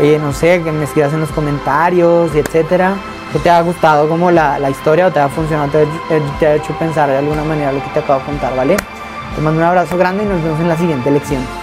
eh, 0.00 0.18
no 0.20 0.32
sé, 0.32 0.62
que 0.62 0.72
me 0.72 0.84
escribas 0.84 1.12
en 1.12 1.20
los 1.20 1.30
comentarios, 1.30 2.34
etcétera, 2.34 2.96
que 3.32 3.38
te 3.38 3.50
ha 3.50 3.60
gustado 3.60 4.08
como 4.08 4.30
la, 4.30 4.58
la 4.58 4.70
historia 4.70 5.06
o 5.06 5.10
te 5.12 5.20
ha 5.20 5.28
funcionado, 5.28 5.70
te, 5.70 5.86
te 6.38 6.46
ha 6.46 6.54
hecho 6.54 6.72
pensar 6.78 7.08
de 7.08 7.18
alguna 7.18 7.44
manera 7.44 7.72
lo 7.72 7.82
que 7.82 7.90
te 7.90 8.00
acabo 8.00 8.20
de 8.20 8.26
contar, 8.26 8.56
¿vale? 8.56 8.76
Te 9.34 9.40
mando 9.40 9.60
un 9.60 9.66
abrazo 9.66 9.96
grande 9.96 10.24
y 10.24 10.26
nos 10.26 10.42
vemos 10.42 10.60
en 10.60 10.68
la 10.68 10.76
siguiente 10.76 11.10
lección. 11.10 11.59